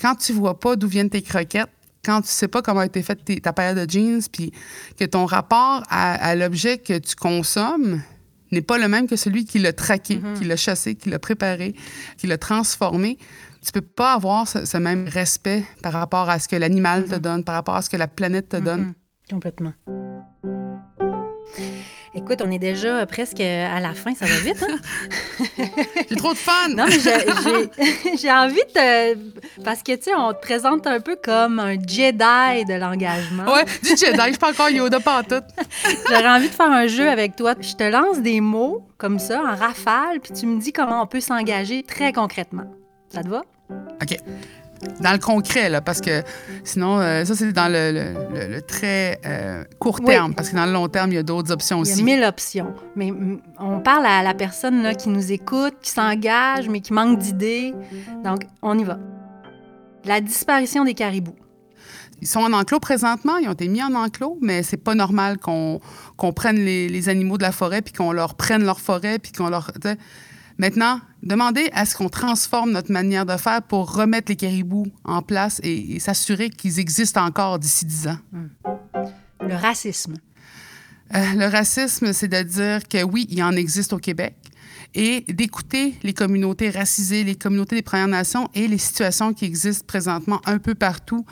quand 0.00 0.14
tu 0.14 0.32
vois 0.32 0.58
pas 0.58 0.76
d'où 0.76 0.88
viennent 0.88 1.10
tes 1.10 1.22
croquettes, 1.22 1.70
quand 2.04 2.22
tu 2.22 2.28
sais 2.28 2.48
pas 2.48 2.62
comment 2.62 2.80
a 2.80 2.86
été 2.86 3.02
faite 3.02 3.20
ta 3.42 3.52
paire 3.52 3.74
de 3.74 3.88
jeans, 3.88 4.22
puis 4.32 4.52
que 4.98 5.04
ton 5.04 5.26
rapport 5.26 5.82
à, 5.90 6.34
l'objet 6.34 6.78
que 6.78 6.98
tu 6.98 7.14
consommes 7.14 8.02
n'est 8.52 8.62
pas 8.62 8.78
le 8.78 8.88
même 8.88 9.06
que 9.06 9.16
celui 9.16 9.44
qui 9.44 9.58
l'a 9.58 9.72
traqué, 9.72 10.16
mm-hmm. 10.16 10.38
qui 10.38 10.44
l'a 10.44 10.56
chassé, 10.56 10.94
qui 10.94 11.10
l'a 11.10 11.18
préparé, 11.18 11.74
qui 12.16 12.26
l'a 12.26 12.38
transformé, 12.38 13.18
Tu 13.62 13.72
peux 13.72 13.82
pas 13.82 14.14
avoir 14.14 14.48
ce, 14.48 14.64
ce 14.64 14.78
même 14.78 15.06
respect 15.06 15.62
par 15.82 15.92
rapport 15.92 16.30
à 16.30 16.38
ce 16.38 16.48
que 16.48 16.56
l'animal 16.56 17.04
te 17.04 17.16
donne, 17.16 17.44
par 17.44 17.54
rapport 17.54 17.76
à 17.76 17.82
ce 17.82 17.90
que 17.90 17.98
la 17.98 18.08
planète 18.08 18.48
te 18.48 18.56
donne. 18.56 18.80
Mhm. 18.80 18.94
Complètement. 19.30 19.72
Écoute, 22.12 22.42
on 22.44 22.50
est 22.50 22.58
déjà 22.58 23.06
presque 23.06 23.38
à 23.40 23.78
la 23.78 23.94
fin, 23.94 24.14
ça 24.16 24.26
va 24.26 24.36
vite, 24.40 24.64
hein? 24.68 25.44
J'ai 26.10 26.16
trop 26.16 26.32
de 26.32 26.38
fun! 26.38 26.68
Non, 26.70 26.86
mais 26.86 26.98
j'ai- 26.98 28.30
envie 28.32 28.56
de... 28.74 29.62
Parce 29.62 29.84
que, 29.84 29.94
tu 29.94 30.02
sais, 30.04 30.14
on 30.16 30.32
te 30.32 30.40
présente 30.40 30.88
un 30.88 30.98
peu 30.98 31.16
comme 31.22 31.60
un 31.60 31.74
Jedi 31.74 32.64
de 32.64 32.74
l'engagement. 32.80 33.44
Ouais, 33.52 33.64
du 33.82 33.90
Jedi, 33.90 34.16
je 34.18 34.28
suis 34.30 34.38
pas 34.38 34.50
encore 34.50 34.70
Yoda 34.70 34.98
pantoute. 34.98 35.44
J'aurais 36.08 36.28
envie 36.28 36.48
de 36.48 36.54
faire 36.54 36.70
un 36.72 36.88
jeu 36.88 37.08
avec 37.08 37.36
toi. 37.36 37.54
Je 37.60 37.74
te 37.74 37.84
lance 37.84 38.18
des 38.20 38.40
mots 38.40 38.82
comme 38.98 39.20
ça, 39.20 39.40
en 39.42 39.54
rafale, 39.54 40.18
puis 40.20 40.32
tu 40.32 40.46
me 40.46 40.60
dis 40.60 40.72
comment 40.72 41.02
on 41.02 41.06
peut 41.06 41.20
s'engager 41.20 41.84
très 41.84 42.12
concrètement. 42.12 42.64
Ça 43.08 43.22
te 43.22 43.28
va? 43.28 43.42
OK. 44.02 44.16
Dans 45.00 45.12
le 45.12 45.18
concret, 45.18 45.68
là, 45.68 45.80
parce 45.82 46.00
que 46.00 46.22
sinon, 46.64 47.00
euh, 47.00 47.24
ça, 47.24 47.34
c'est 47.34 47.52
dans 47.52 47.70
le, 47.70 47.92
le- 47.92 48.38
le- 48.48 48.54
le 48.54 48.62
très 48.62 49.20
euh, 49.26 49.62
court 49.78 49.98
Oui. 50.00 50.06
terme, 50.06 50.34
parce 50.34 50.48
que 50.48 50.56
dans 50.56 50.64
le 50.64 50.72
long 50.72 50.88
terme, 50.88 51.10
il 51.12 51.16
y 51.16 51.18
a 51.18 51.22
d'autres 51.22 51.52
options 51.52 51.82
Il 51.82 51.88
y 51.88 51.90
a 51.90 51.94
aussi. 51.94 52.02
mille 52.02 52.24
options. 52.24 52.72
Mais 52.96 53.10
mm, 53.10 53.40
on 53.58 53.80
parle 53.80 54.06
à 54.06 54.22
la 54.22 54.32
personne 54.34 54.82
là, 54.82 54.94
qui 54.94 55.08
nous 55.10 55.32
écoute, 55.32 55.74
qui 55.82 55.90
s'engage, 55.90 56.68
mais 56.68 56.80
qui 56.80 56.92
manque 56.94 57.18
d'idées. 57.18 57.74
Donc, 58.24 58.40
on 58.62 58.78
y 58.78 58.84
va. 58.84 58.98
La 60.06 60.20
disparition 60.22 60.84
des 60.84 60.94
caribous. 60.94 61.36
Ils 62.22 62.28
sont 62.28 62.40
en 62.40 62.52
enclos 62.52 62.80
présentement, 62.80 63.36
ils 63.38 63.48
ont 63.48 63.52
été 63.52 63.66
mis 63.68 63.82
en 63.82 63.94
enclos, 63.94 64.38
mais 64.42 64.62
c'est 64.62 64.76
pas 64.76 64.94
normal 64.94 65.38
qu'on 65.38 65.80
qu'on 66.16 66.32
prenne 66.34 66.56
les, 66.56 66.88
les 66.88 67.08
animaux 67.08 67.38
de 67.38 67.42
la 67.42 67.52
forêt 67.52 67.80
puis 67.80 67.94
qu'on 67.94 68.12
leur 68.12 68.34
prenne 68.34 68.62
leur 68.64 68.78
forêt 68.80 69.18
puis 69.18 69.32
qu'on 69.32 69.48
leur. 69.48 69.70
Maintenant, 70.60 71.00
demandez 71.22 71.70
à 71.72 71.86
ce 71.86 71.96
qu'on 71.96 72.10
transforme 72.10 72.72
notre 72.72 72.92
manière 72.92 73.24
de 73.24 73.34
faire 73.38 73.62
pour 73.62 73.94
remettre 73.94 74.30
les 74.30 74.36
caribous 74.36 74.88
en 75.04 75.22
place 75.22 75.58
et, 75.62 75.96
et 75.96 76.00
s'assurer 76.00 76.50
qu'ils 76.50 76.78
existent 76.78 77.24
encore 77.24 77.58
d'ici 77.58 77.86
10 77.86 78.08
ans. 78.08 78.18
Le 79.40 79.54
racisme. 79.54 80.16
Euh, 81.14 81.18
le 81.34 81.46
racisme, 81.46 82.12
c'est 82.12 82.28
de 82.28 82.42
dire 82.42 82.86
que 82.86 83.02
oui, 83.02 83.26
il 83.30 83.42
en 83.42 83.52
existe 83.52 83.94
au 83.94 83.96
Québec 83.96 84.34
et 84.94 85.22
d'écouter 85.32 85.94
les 86.02 86.12
communautés 86.12 86.68
racisées, 86.68 87.24
les 87.24 87.36
communautés 87.36 87.76
des 87.76 87.82
Premières 87.82 88.08
Nations 88.08 88.50
et 88.54 88.68
les 88.68 88.76
situations 88.76 89.32
qui 89.32 89.46
existent 89.46 89.84
présentement 89.86 90.42
un 90.44 90.58
peu 90.58 90.74
partout 90.74 91.24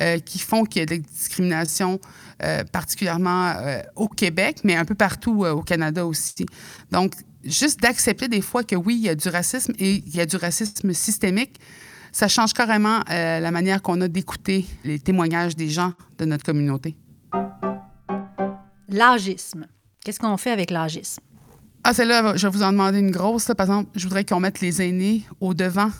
euh, 0.00 0.18
qui 0.18 0.40
font 0.40 0.64
qu'il 0.64 0.80
y 0.80 0.82
a 0.82 0.86
de 0.86 0.94
la 0.94 0.98
discrimination, 0.98 2.00
euh, 2.42 2.64
particulièrement 2.64 3.52
euh, 3.58 3.80
au 3.94 4.08
Québec, 4.08 4.62
mais 4.64 4.74
un 4.74 4.84
peu 4.84 4.94
partout 4.94 5.44
au 5.44 5.62
Canada 5.62 6.04
aussi. 6.06 6.46
Donc, 6.90 7.12
juste 7.44 7.80
d'accepter 7.80 8.28
des 8.28 8.40
fois 8.40 8.64
que 8.64 8.76
oui, 8.76 8.96
il 8.96 9.02
y 9.02 9.08
a 9.08 9.14
du 9.14 9.28
racisme 9.28 9.72
et 9.78 10.02
il 10.06 10.14
y 10.14 10.20
a 10.20 10.26
du 10.26 10.36
racisme 10.36 10.92
systémique, 10.92 11.60
ça 12.12 12.28
change 12.28 12.52
carrément 12.52 13.00
euh, 13.10 13.40
la 13.40 13.50
manière 13.50 13.80
qu'on 13.82 14.00
a 14.00 14.08
d'écouter 14.08 14.66
les 14.84 14.98
témoignages 14.98 15.56
des 15.56 15.70
gens 15.70 15.94
de 16.18 16.24
notre 16.24 16.44
communauté. 16.44 16.94
L'âgisme. 18.88 19.66
Qu'est-ce 20.04 20.18
qu'on 20.18 20.36
fait 20.36 20.50
avec 20.50 20.70
l'âgisme? 20.70 21.22
Ah, 21.84 21.94
celle-là, 21.94 22.36
je 22.36 22.46
vais 22.46 22.52
vous 22.52 22.62
en 22.62 22.72
demander 22.72 22.98
une 22.98 23.10
grosse. 23.10 23.48
là. 23.48 23.54
Par 23.54 23.66
exemple, 23.66 23.90
je 23.94 24.04
voudrais 24.04 24.24
qu'on 24.24 24.40
mette 24.40 24.60
les 24.60 24.82
aînés 24.82 25.22
au 25.40 25.54
devant, 25.54 25.90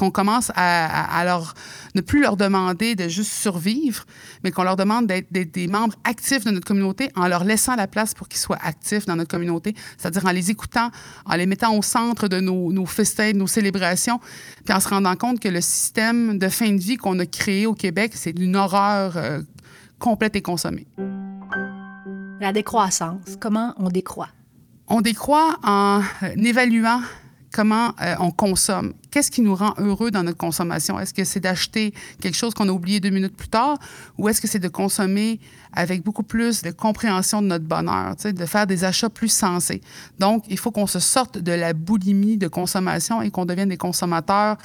qu'on 0.00 0.10
commence 0.10 0.50
à, 0.56 0.86
à- 0.86 1.18
à 1.20 1.24
leur 1.24 1.54
ne 1.94 2.00
plus 2.00 2.20
leur 2.22 2.36
demander 2.36 2.94
de 2.94 3.06
juste 3.08 3.32
survivre, 3.32 4.04
mais 4.42 4.50
qu'on 4.50 4.62
leur 4.64 4.76
demande 4.76 5.06
d'être 5.06 5.30
des 5.52 5.68
membres 5.68 5.94
actifs 6.04 6.44
de 6.44 6.50
notre 6.50 6.66
communauté 6.66 7.10
en 7.16 7.28
leur 7.28 7.44
laissant 7.44 7.76
la 7.76 7.86
place 7.86 8.14
pour 8.14 8.26
qu'ils 8.28 8.40
soient 8.40 8.58
actifs 8.62 9.04
dans 9.06 9.16
notre 9.16 9.30
communauté, 9.30 9.74
c'est-à-dire 9.98 10.24
en 10.26 10.30
les 10.32 10.50
écoutant, 10.50 10.90
en 11.26 11.34
les 11.36 11.46
mettant 11.46 11.76
au 11.76 11.82
centre 11.82 12.28
de 12.28 12.40
nos, 12.40 12.72
nos 12.72 12.86
festins, 12.86 13.32
de 13.32 13.36
nos 13.36 13.46
célébrations, 13.46 14.20
puis 14.64 14.72
en 14.74 14.80
se 14.80 14.88
rendant 14.88 15.14
compte 15.16 15.38
que 15.40 15.48
le 15.48 15.60
système 15.60 16.38
de 16.38 16.48
fin 16.48 16.72
de 16.72 16.80
vie 16.80 16.96
qu'on 16.96 17.18
a 17.18 17.26
créé 17.26 17.66
au 17.66 17.74
Québec, 17.74 18.12
c'est 18.14 18.38
une 18.38 18.56
horreur 18.56 19.16
euh, 19.16 19.42
complète 19.98 20.34
et 20.36 20.42
consommée. 20.42 20.86
La 22.40 22.52
décroissance. 22.52 23.36
Comment 23.38 23.74
on 23.76 23.88
décroît? 23.90 24.28
On 24.88 25.02
décroît 25.02 25.58
en 25.62 26.00
évaluant 26.36 27.02
comment 27.52 27.94
euh, 28.00 28.14
on 28.20 28.30
consomme. 28.30 28.94
Qu'est-ce 29.10 29.30
qui 29.30 29.42
nous 29.42 29.54
rend 29.54 29.74
heureux 29.78 30.10
dans 30.10 30.22
notre 30.22 30.38
consommation? 30.38 30.98
Est-ce 30.98 31.12
que 31.12 31.24
c'est 31.24 31.40
d'acheter 31.40 31.92
quelque 32.20 32.36
chose 32.36 32.54
qu'on 32.54 32.68
a 32.68 32.72
oublié 32.72 33.00
deux 33.00 33.10
minutes 33.10 33.36
plus 33.36 33.48
tard 33.48 33.78
ou 34.18 34.28
est-ce 34.28 34.40
que 34.40 34.48
c'est 34.48 34.58
de 34.58 34.68
consommer 34.68 35.40
avec 35.72 36.02
beaucoup 36.02 36.22
plus 36.22 36.62
de 36.62 36.70
compréhension 36.70 37.42
de 37.42 37.48
notre 37.48 37.64
bonheur, 37.64 38.14
de 38.16 38.46
faire 38.46 38.66
des 38.66 38.84
achats 38.84 39.10
plus 39.10 39.28
sensés? 39.28 39.80
Donc, 40.18 40.44
il 40.48 40.58
faut 40.58 40.70
qu'on 40.70 40.86
se 40.86 41.00
sorte 41.00 41.38
de 41.38 41.52
la 41.52 41.72
boulimie 41.72 42.36
de 42.36 42.48
consommation 42.48 43.22
et 43.22 43.30
qu'on 43.30 43.46
devienne 43.46 43.68
des 43.68 43.76
consommateurs 43.76 44.56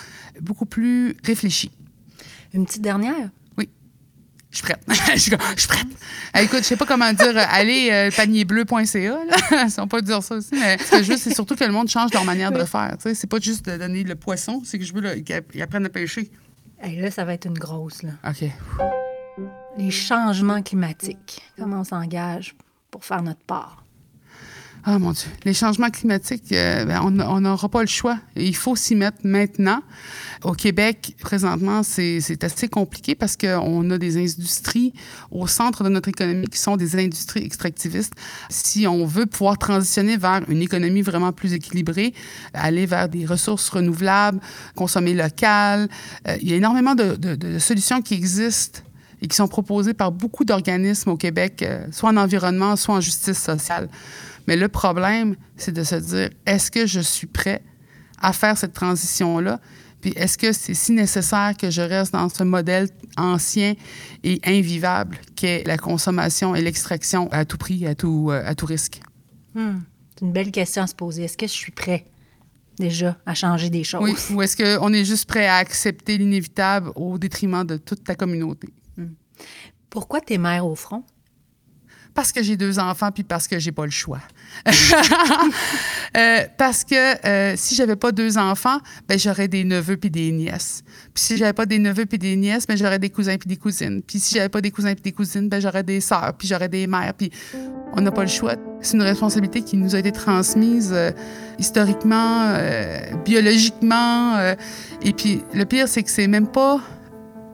beaucoup 0.41 0.65
plus 0.65 1.15
réfléchis. 1.23 1.71
Une 2.53 2.65
petite 2.65 2.83
dernière? 2.83 3.29
Je 4.55 4.59
suis 4.59 4.63
prête. 4.63 4.81
je, 5.15 5.19
suis, 5.19 5.67
prête. 5.67 5.85
Euh, 6.37 6.39
écoute, 6.39 6.59
je 6.59 6.63
sais 6.63 6.77
pas 6.77 6.85
comment 6.85 7.11
dire. 7.11 7.37
euh, 7.37 7.43
allez, 7.49 7.89
euh, 7.91 8.09
panierbleu.ca. 8.15 9.67
Si 9.67 9.79
on 9.81 9.87
peut 9.89 10.01
dire 10.01 10.23
ça 10.23 10.35
aussi. 10.35 10.51
Mais 10.53 10.77
ce 10.77 10.91
que 10.91 11.03
je 11.03 11.11
veux, 11.11 11.17
c'est 11.17 11.33
surtout 11.33 11.55
que 11.57 11.63
le 11.65 11.73
monde 11.73 11.89
change 11.89 12.13
leur 12.13 12.23
manière 12.23 12.51
de 12.53 12.63
faire. 12.63 12.93
Tu 12.97 13.09
sais, 13.09 13.15
c'est 13.15 13.27
pas 13.27 13.39
juste 13.39 13.65
de 13.65 13.75
donner 13.75 14.03
le 14.05 14.15
poisson, 14.15 14.61
c'est 14.63 14.79
que 14.79 14.85
je 14.85 14.93
veux 14.93 15.15
qu'ils 15.15 15.35
app- 15.35 15.53
ils 15.53 15.61
apprennent 15.61 15.85
à 15.85 15.89
pêcher. 15.89 16.31
Hey, 16.81 17.01
là, 17.01 17.11
ça 17.11 17.25
va 17.25 17.33
être 17.33 17.45
une 17.47 17.57
grosse. 17.57 18.01
Là. 18.03 18.11
OK. 18.27 18.49
Les 19.77 19.91
changements 19.91 20.61
climatiques. 20.61 21.41
Comment 21.57 21.81
on 21.81 21.83
s'engage 21.83 22.55
pour 22.91 23.03
faire 23.03 23.21
notre 23.21 23.43
part? 23.43 23.83
Ah, 24.87 24.99
mon 24.99 25.13
Dieu. 25.13 25.27
Les 25.45 25.55
changements 25.55 25.89
climatiques, 25.89 26.51
euh, 26.51 26.85
ben, 26.85 27.01
on 27.01 27.41
n'aura 27.41 27.69
pas 27.69 27.81
le 27.81 27.87
choix. 27.87 28.19
Il 28.35 28.55
faut 28.55 28.75
s'y 28.75 28.93
mettre 28.93 29.17
maintenant. 29.23 29.81
Au 30.43 30.51
Québec, 30.51 31.15
présentement, 31.19 31.81
c'est 31.81 32.43
assez 32.43 32.67
compliqué 32.67 33.15
parce 33.15 33.35
qu'on 33.35 33.89
a 33.89 33.97
des 33.97 34.17
industries 34.17 34.93
au 35.31 35.47
centre 35.47 35.83
de 35.83 35.89
notre 35.89 36.09
économie 36.09 36.45
qui 36.45 36.59
sont 36.59 36.77
des 36.77 36.95
industries 36.95 37.43
extractivistes. 37.43 38.13
Si 38.49 38.85
on 38.85 39.07
veut 39.07 39.25
pouvoir 39.25 39.57
transitionner 39.57 40.17
vers 40.17 40.41
une 40.49 40.61
économie 40.61 41.01
vraiment 41.01 41.31
plus 41.31 41.53
équilibrée, 41.53 42.13
aller 42.53 42.85
vers 42.85 43.09
des 43.09 43.25
ressources 43.25 43.69
renouvelables, 43.69 44.39
consommer 44.75 45.15
local, 45.15 45.89
euh, 46.27 46.37
il 46.43 46.47
y 46.47 46.53
a 46.53 46.57
énormément 46.57 46.93
de 46.93 47.57
solutions 47.57 48.03
qui 48.03 48.13
existent 48.13 48.81
et 49.21 49.27
qui 49.27 49.35
sont 49.35 49.47
proposées 49.47 49.93
par 49.93 50.11
beaucoup 50.11 50.45
d'organismes 50.45 51.09
au 51.09 51.17
Québec, 51.17 51.63
euh, 51.63 51.85
soit 51.91 52.09
en 52.09 52.17
environnement, 52.17 52.75
soit 52.75 52.95
en 52.95 53.01
justice 53.01 53.39
sociale. 53.39 53.89
Mais 54.47 54.55
le 54.55 54.67
problème, 54.67 55.35
c'est 55.57 55.71
de 55.71 55.83
se 55.83 55.95
dire, 55.95 56.29
est-ce 56.45 56.69
que 56.71 56.85
je 56.85 56.99
suis 56.99 57.27
prêt 57.27 57.63
à 58.21 58.31
faire 58.33 58.57
cette 58.57 58.73
transition-là? 58.73 59.59
Puis 60.01 60.13
est-ce 60.15 60.37
que 60.37 60.51
c'est 60.53 60.75
si 60.75 60.91
nécessaire 60.91 61.53
que 61.57 61.71
je 61.71 61.81
reste 61.81 62.13
dans 62.13 62.29
ce 62.29 62.43
modèle 62.43 62.89
ancien 63.17 63.73
et 64.23 64.39
invivable 64.45 65.17
qu'est 65.35 65.63
la 65.65 65.77
consommation 65.77 66.53
et 66.55 66.61
l'extraction 66.61 67.27
à 67.31 67.43
tout 67.45 67.57
prix, 67.57 67.87
à 67.87 67.95
tout, 67.95 68.27
euh, 68.29 68.43
à 68.45 68.53
tout 68.53 68.67
risque? 68.67 69.01
Hmm, 69.55 69.79
C'est 70.13 70.25
une 70.25 70.31
belle 70.31 70.51
question 70.51 70.83
à 70.83 70.87
se 70.87 70.93
poser. 70.95 71.23
Est-ce 71.23 71.37
que 71.37 71.47
je 71.47 71.51
suis 71.53 71.71
prêt 71.71 72.05
déjà 72.77 73.17
à 73.25 73.33
changer 73.33 73.71
des 73.71 73.83
choses? 73.83 74.03
Oui. 74.03 74.13
Ou 74.35 74.41
est-ce 74.43 74.55
qu'on 74.57 74.93
est 74.93 75.05
juste 75.05 75.25
prêt 75.27 75.47
à 75.47 75.55
accepter 75.55 76.17
l'inévitable 76.19 76.91
au 76.95 77.17
détriment 77.17 77.63
de 77.65 77.77
toute 77.77 78.03
ta 78.03 78.13
communauté? 78.15 78.69
Pourquoi 79.89 80.21
t'es 80.21 80.37
mère 80.37 80.65
au 80.67 80.75
front? 80.75 81.03
Parce 82.15 82.31
que 82.31 82.41
j'ai 82.41 82.55
deux 82.55 82.79
enfants, 82.79 83.11
puis 83.11 83.23
parce 83.23 83.45
que 83.45 83.59
j'ai 83.59 83.73
pas 83.73 83.85
le 83.85 83.91
choix. 83.91 84.21
Euh, 86.15 86.45
parce 86.57 86.85
que 86.85 87.27
euh, 87.27 87.55
si 87.57 87.75
j'avais 87.75 87.97
pas 87.97 88.13
deux 88.13 88.37
enfants, 88.37 88.77
ben 89.05 89.19
j'aurais 89.19 89.49
des 89.49 89.65
neveux 89.65 89.97
puis 89.97 90.09
des 90.09 90.31
nièces. 90.31 90.81
Puis 91.13 91.25
si 91.25 91.35
j'avais 91.35 91.51
pas 91.51 91.65
des 91.65 91.77
neveux 91.77 92.05
puis 92.05 92.17
des 92.17 92.37
nièces, 92.37 92.65
ben 92.65 92.77
j'aurais 92.77 92.99
des 92.99 93.09
cousins 93.09 93.35
puis 93.35 93.49
des 93.49 93.57
cousines. 93.57 94.01
Puis 94.01 94.19
si 94.19 94.35
j'avais 94.35 94.47
pas 94.47 94.61
des 94.61 94.71
cousins 94.71 94.93
puis 94.93 95.01
des 95.01 95.11
cousines, 95.11 95.49
ben 95.49 95.59
j'aurais 95.59 95.83
des 95.83 95.99
sœurs 95.99 96.33
puis 96.37 96.47
j'aurais 96.47 96.69
des 96.69 96.87
mères. 96.87 97.13
Puis 97.17 97.31
on 97.91 97.99
n'a 97.99 98.11
pas 98.11 98.21
le 98.21 98.29
choix. 98.29 98.55
C'est 98.79 98.95
une 98.95 99.03
responsabilité 99.03 99.61
qui 99.61 99.75
nous 99.75 99.93
a 99.93 99.99
été 99.99 100.13
transmise 100.13 100.91
euh, 100.93 101.11
historiquement, 101.59 102.43
euh, 102.55 103.13
biologiquement. 103.25 104.39
et 105.01 105.11
puis 105.11 105.41
le 105.53 105.65
pire, 105.65 105.89
c'est 105.89 106.03
que 106.03 106.09
c'est 106.09 106.27
même 106.27 106.47
pas 106.47 106.79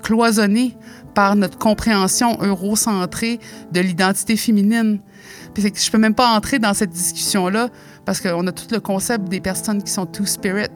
cloisonné 0.04 0.78
par 1.13 1.36
notre 1.36 1.58
compréhension 1.58 2.38
eurocentrée 2.41 3.39
de 3.71 3.80
l'identité 3.80 4.36
féminine. 4.38 5.00
Puis 5.54 5.63
c'est 5.63 5.71
que 5.71 5.80
je 5.80 5.91
peux 5.91 5.97
même 5.97 6.15
pas 6.15 6.30
entrer 6.30 6.60
dans 6.60 6.74
cette 6.74 6.91
discussion-là 6.91 7.69
parce 8.06 8.19
qu'on 8.19 8.45
a 8.47 8.52
tout 8.52 8.65
le 8.71 8.80
concept 8.80 9.28
des 9.30 9.41
personnes 9.41 9.84
qui 9.84 9.91
sont 9.91 10.06
two-spirit, 10.06 10.69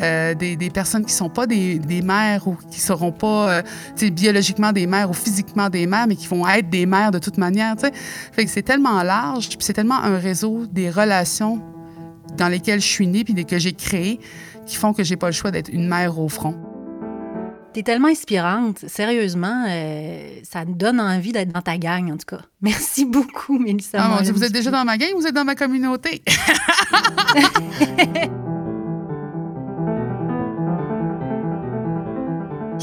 euh, 0.00 0.34
des, 0.34 0.56
des 0.56 0.70
personnes 0.70 1.04
qui 1.04 1.12
sont 1.12 1.28
pas 1.28 1.46
des, 1.46 1.78
des 1.78 2.02
mères 2.02 2.46
ou 2.46 2.56
qui 2.70 2.80
seront 2.80 3.10
pas 3.10 3.50
euh, 3.50 3.62
biologiquement 4.10 4.72
des 4.72 4.86
mères 4.86 5.10
ou 5.10 5.14
physiquement 5.14 5.70
des 5.70 5.86
mères, 5.86 6.06
mais 6.06 6.16
qui 6.16 6.28
vont 6.28 6.46
être 6.46 6.68
des 6.70 6.86
mères 6.86 7.10
de 7.10 7.18
toute 7.18 7.38
manière. 7.38 7.74
Fait 8.32 8.44
que 8.44 8.50
c'est 8.50 8.62
tellement 8.62 9.02
large, 9.02 9.48
puis 9.48 9.58
c'est 9.60 9.72
tellement 9.72 10.00
un 10.02 10.18
réseau 10.18 10.66
des 10.70 10.90
relations 10.90 11.60
dans 12.36 12.48
lesquelles 12.48 12.80
je 12.80 12.86
suis 12.86 13.06
née 13.06 13.24
puis 13.24 13.34
que 13.44 13.58
j'ai 13.58 13.72
créé 13.72 14.20
qui 14.66 14.76
font 14.76 14.92
que 14.92 15.02
j'ai 15.02 15.16
pas 15.16 15.26
le 15.26 15.32
choix 15.32 15.50
d'être 15.50 15.70
une 15.70 15.88
mère 15.88 16.18
au 16.18 16.28
front. 16.28 16.54
T'es 17.78 17.84
tellement 17.84 18.08
inspirante. 18.08 18.80
Sérieusement, 18.88 19.66
euh, 19.68 20.40
ça 20.42 20.64
donne 20.64 21.00
envie 21.00 21.30
d'être 21.30 21.52
dans 21.52 21.62
ta 21.62 21.78
gang, 21.78 22.10
en 22.10 22.16
tout 22.16 22.26
cas. 22.26 22.42
Merci 22.60 23.04
beaucoup, 23.04 23.56
Mélissa. 23.56 23.98
Ah, 24.00 24.20
vous 24.24 24.42
êtes 24.42 24.50
déjà 24.50 24.72
dans 24.72 24.84
ma 24.84 24.98
gang, 24.98 25.10
vous 25.14 25.28
êtes 25.28 25.34
dans 25.34 25.44
ma 25.44 25.54
communauté? 25.54 26.20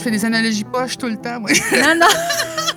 fais 0.01 0.11
des 0.11 0.23
analogies 0.23 0.63
poches 0.63 0.97
tout 0.97 1.07
le 1.07 1.17
temps, 1.17 1.41
moi. 1.41 1.49
Non, 1.73 1.95
non, 1.99 2.07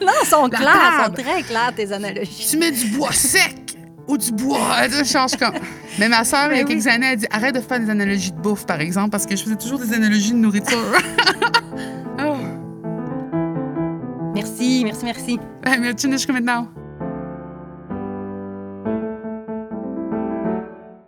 non, 0.05 0.13
elles 0.21 0.27
sont 0.27 0.49
La 0.49 0.59
claires, 0.59 0.93
elles 0.99 1.05
sont 1.05 1.13
très 1.23 1.43
claires, 1.45 1.73
tes 1.77 1.93
analogies. 1.93 2.49
tu 2.51 2.57
mets 2.57 2.73
du 2.73 2.87
bois 2.97 3.13
sec 3.13 3.77
ou 4.09 4.19
du 4.19 4.33
bois. 4.33 4.89
Ça 4.91 5.05
change 5.05 5.37
comme. 5.39 5.55
Mais 6.01 6.09
ma 6.09 6.25
soeur, 6.25 6.51
il 6.51 6.57
y 6.57 6.61
a 6.61 6.65
Ben 6.65 6.69
oui. 6.69 6.75
quelques 6.75 6.87
années, 6.89 7.11
elle 7.13 7.19
dit 7.19 7.27
arrête 7.31 7.55
de 7.55 7.61
faire 7.61 7.79
des 7.79 7.91
analogies 7.91 8.33
de 8.33 8.41
bouffe, 8.41 8.67
par 8.67 8.81
exemple, 8.81 9.11
parce 9.11 9.25
que 9.25 9.37
je 9.37 9.45
faisais 9.45 9.57
toujours 9.57 9.79
des 9.79 9.93
analogies 9.93 10.33
de 10.33 10.39
nourriture. 10.39 10.79
Merci, 14.35 14.83
merci, 14.85 15.05
merci. 15.05 15.39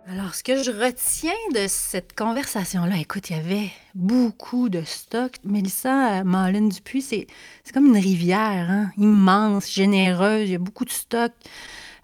Alors, 0.07 0.35
ce 0.35 0.43
que 0.43 0.61
je 0.63 0.71
retiens 0.71 1.31
de 1.53 1.65
cette 1.67 2.13
conversation-là, 2.15 2.97
écoute, 2.99 3.29
il 3.29 3.37
y 3.37 3.39
avait 3.39 3.69
beaucoup 3.95 4.69
de 4.69 4.81
stock. 4.83 5.33
Mélissa 5.43 6.19
euh, 6.19 6.23
Malin 6.23 6.67
Dupuis, 6.67 7.01
c'est 7.01 7.27
c'est 7.63 7.73
comme 7.73 7.87
une 7.87 7.97
rivière, 7.97 8.67
hein, 8.69 8.91
immense, 8.97 9.71
généreuse. 9.71 10.49
Il 10.49 10.51
y 10.51 10.55
a 10.55 10.59
beaucoup 10.59 10.85
de 10.85 10.91
stock. 10.91 11.31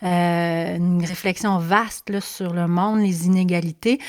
Euh, 0.04 0.76
une 0.76 1.04
réflexion 1.04 1.58
vaste 1.58 2.10
là, 2.10 2.22
sur 2.22 2.54
le 2.54 2.68
monde, 2.68 3.00
les 3.00 3.26
inégalités. 3.26 4.00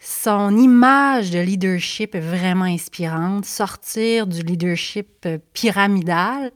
Son 0.00 0.56
image 0.56 1.32
de 1.32 1.40
leadership 1.40 2.14
est 2.14 2.20
vraiment 2.20 2.66
inspirante. 2.66 3.44
Sortir 3.44 4.28
du 4.28 4.42
leadership 4.42 5.08
euh, 5.26 5.38
pyramidal 5.52 6.52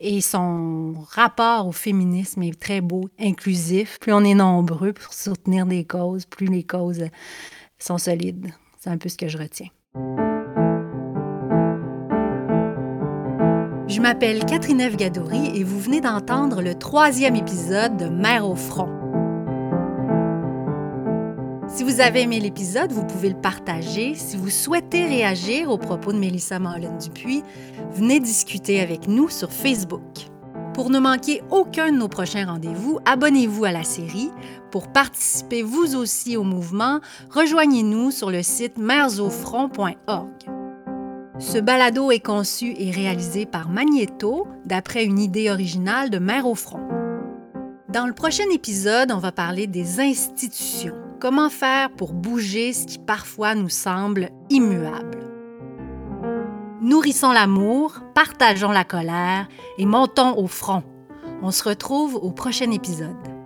et 0.00 0.22
son 0.22 0.94
rapport 1.10 1.66
au 1.66 1.72
féminisme 1.72 2.42
est 2.42 2.58
très 2.58 2.80
beau, 2.80 3.10
inclusif. 3.20 3.98
Plus 4.00 4.14
on 4.14 4.24
est 4.24 4.34
nombreux 4.34 4.94
pour 4.94 5.12
soutenir 5.12 5.66
des 5.66 5.84
causes, 5.84 6.24
plus 6.24 6.46
les 6.46 6.62
causes 6.62 7.04
sont 7.78 7.98
solides. 7.98 8.50
C'est 8.78 8.88
un 8.88 8.96
peu 8.96 9.10
ce 9.10 9.18
que 9.18 9.28
je 9.28 9.36
retiens. 9.36 9.68
Je 13.88 14.00
m'appelle 14.00 14.42
Catherine 14.46 14.88
Gadouri 14.96 15.50
et 15.54 15.64
vous 15.64 15.80
venez 15.80 16.00
d'entendre 16.00 16.62
le 16.62 16.74
troisième 16.74 17.36
épisode 17.36 17.98
de 17.98 18.06
Mère 18.06 18.48
au 18.48 18.54
front. 18.54 18.88
Vous 22.00 22.06
avez 22.06 22.22
aimé 22.22 22.40
l'épisode, 22.40 22.92
vous 22.92 23.04
pouvez 23.04 23.28
le 23.28 23.38
partager. 23.38 24.14
Si 24.14 24.38
vous 24.38 24.48
souhaitez 24.48 25.04
réagir 25.04 25.68
aux 25.70 25.76
propos 25.76 26.14
de 26.14 26.18
Mélissa 26.18 26.58
Marlène 26.58 26.96
Dupuis, 26.96 27.42
venez 27.92 28.20
discuter 28.20 28.80
avec 28.80 29.06
nous 29.06 29.28
sur 29.28 29.52
Facebook. 29.52 30.00
Pour 30.72 30.88
ne 30.88 30.98
manquer 30.98 31.42
aucun 31.50 31.92
de 31.92 31.98
nos 31.98 32.08
prochains 32.08 32.46
rendez-vous, 32.46 33.00
abonnez-vous 33.04 33.66
à 33.66 33.72
la 33.72 33.84
série. 33.84 34.30
Pour 34.70 34.88
participer 34.88 35.62
vous 35.62 35.94
aussi 35.94 36.38
au 36.38 36.42
mouvement, 36.42 37.00
rejoignez-nous 37.28 38.12
sur 38.12 38.30
le 38.30 38.42
site 38.42 38.78
mèresaufront.org. 38.78 40.30
Ce 41.38 41.58
balado 41.58 42.10
est 42.10 42.24
conçu 42.24 42.74
et 42.78 42.90
réalisé 42.90 43.44
par 43.44 43.68
Magneto 43.68 44.48
d'après 44.64 45.04
une 45.04 45.18
idée 45.18 45.50
originale 45.50 46.08
de 46.08 46.18
Mère 46.18 46.46
au 46.46 46.54
front. 46.54 46.80
Dans 47.90 48.06
le 48.06 48.14
prochain 48.14 48.48
épisode, 48.54 49.12
on 49.12 49.18
va 49.18 49.32
parler 49.32 49.66
des 49.66 50.00
institutions. 50.00 50.99
Comment 51.20 51.50
faire 51.50 51.90
pour 51.90 52.14
bouger 52.14 52.72
ce 52.72 52.86
qui 52.86 52.98
parfois 52.98 53.54
nous 53.54 53.68
semble 53.68 54.30
immuable. 54.48 55.18
Nourrissons 56.80 57.32
l'amour, 57.32 58.00
partageons 58.14 58.70
la 58.70 58.84
colère 58.84 59.46
et 59.76 59.84
montons 59.84 60.38
au 60.38 60.46
front. 60.46 60.82
On 61.42 61.50
se 61.50 61.68
retrouve 61.68 62.16
au 62.16 62.30
prochain 62.30 62.70
épisode. 62.70 63.39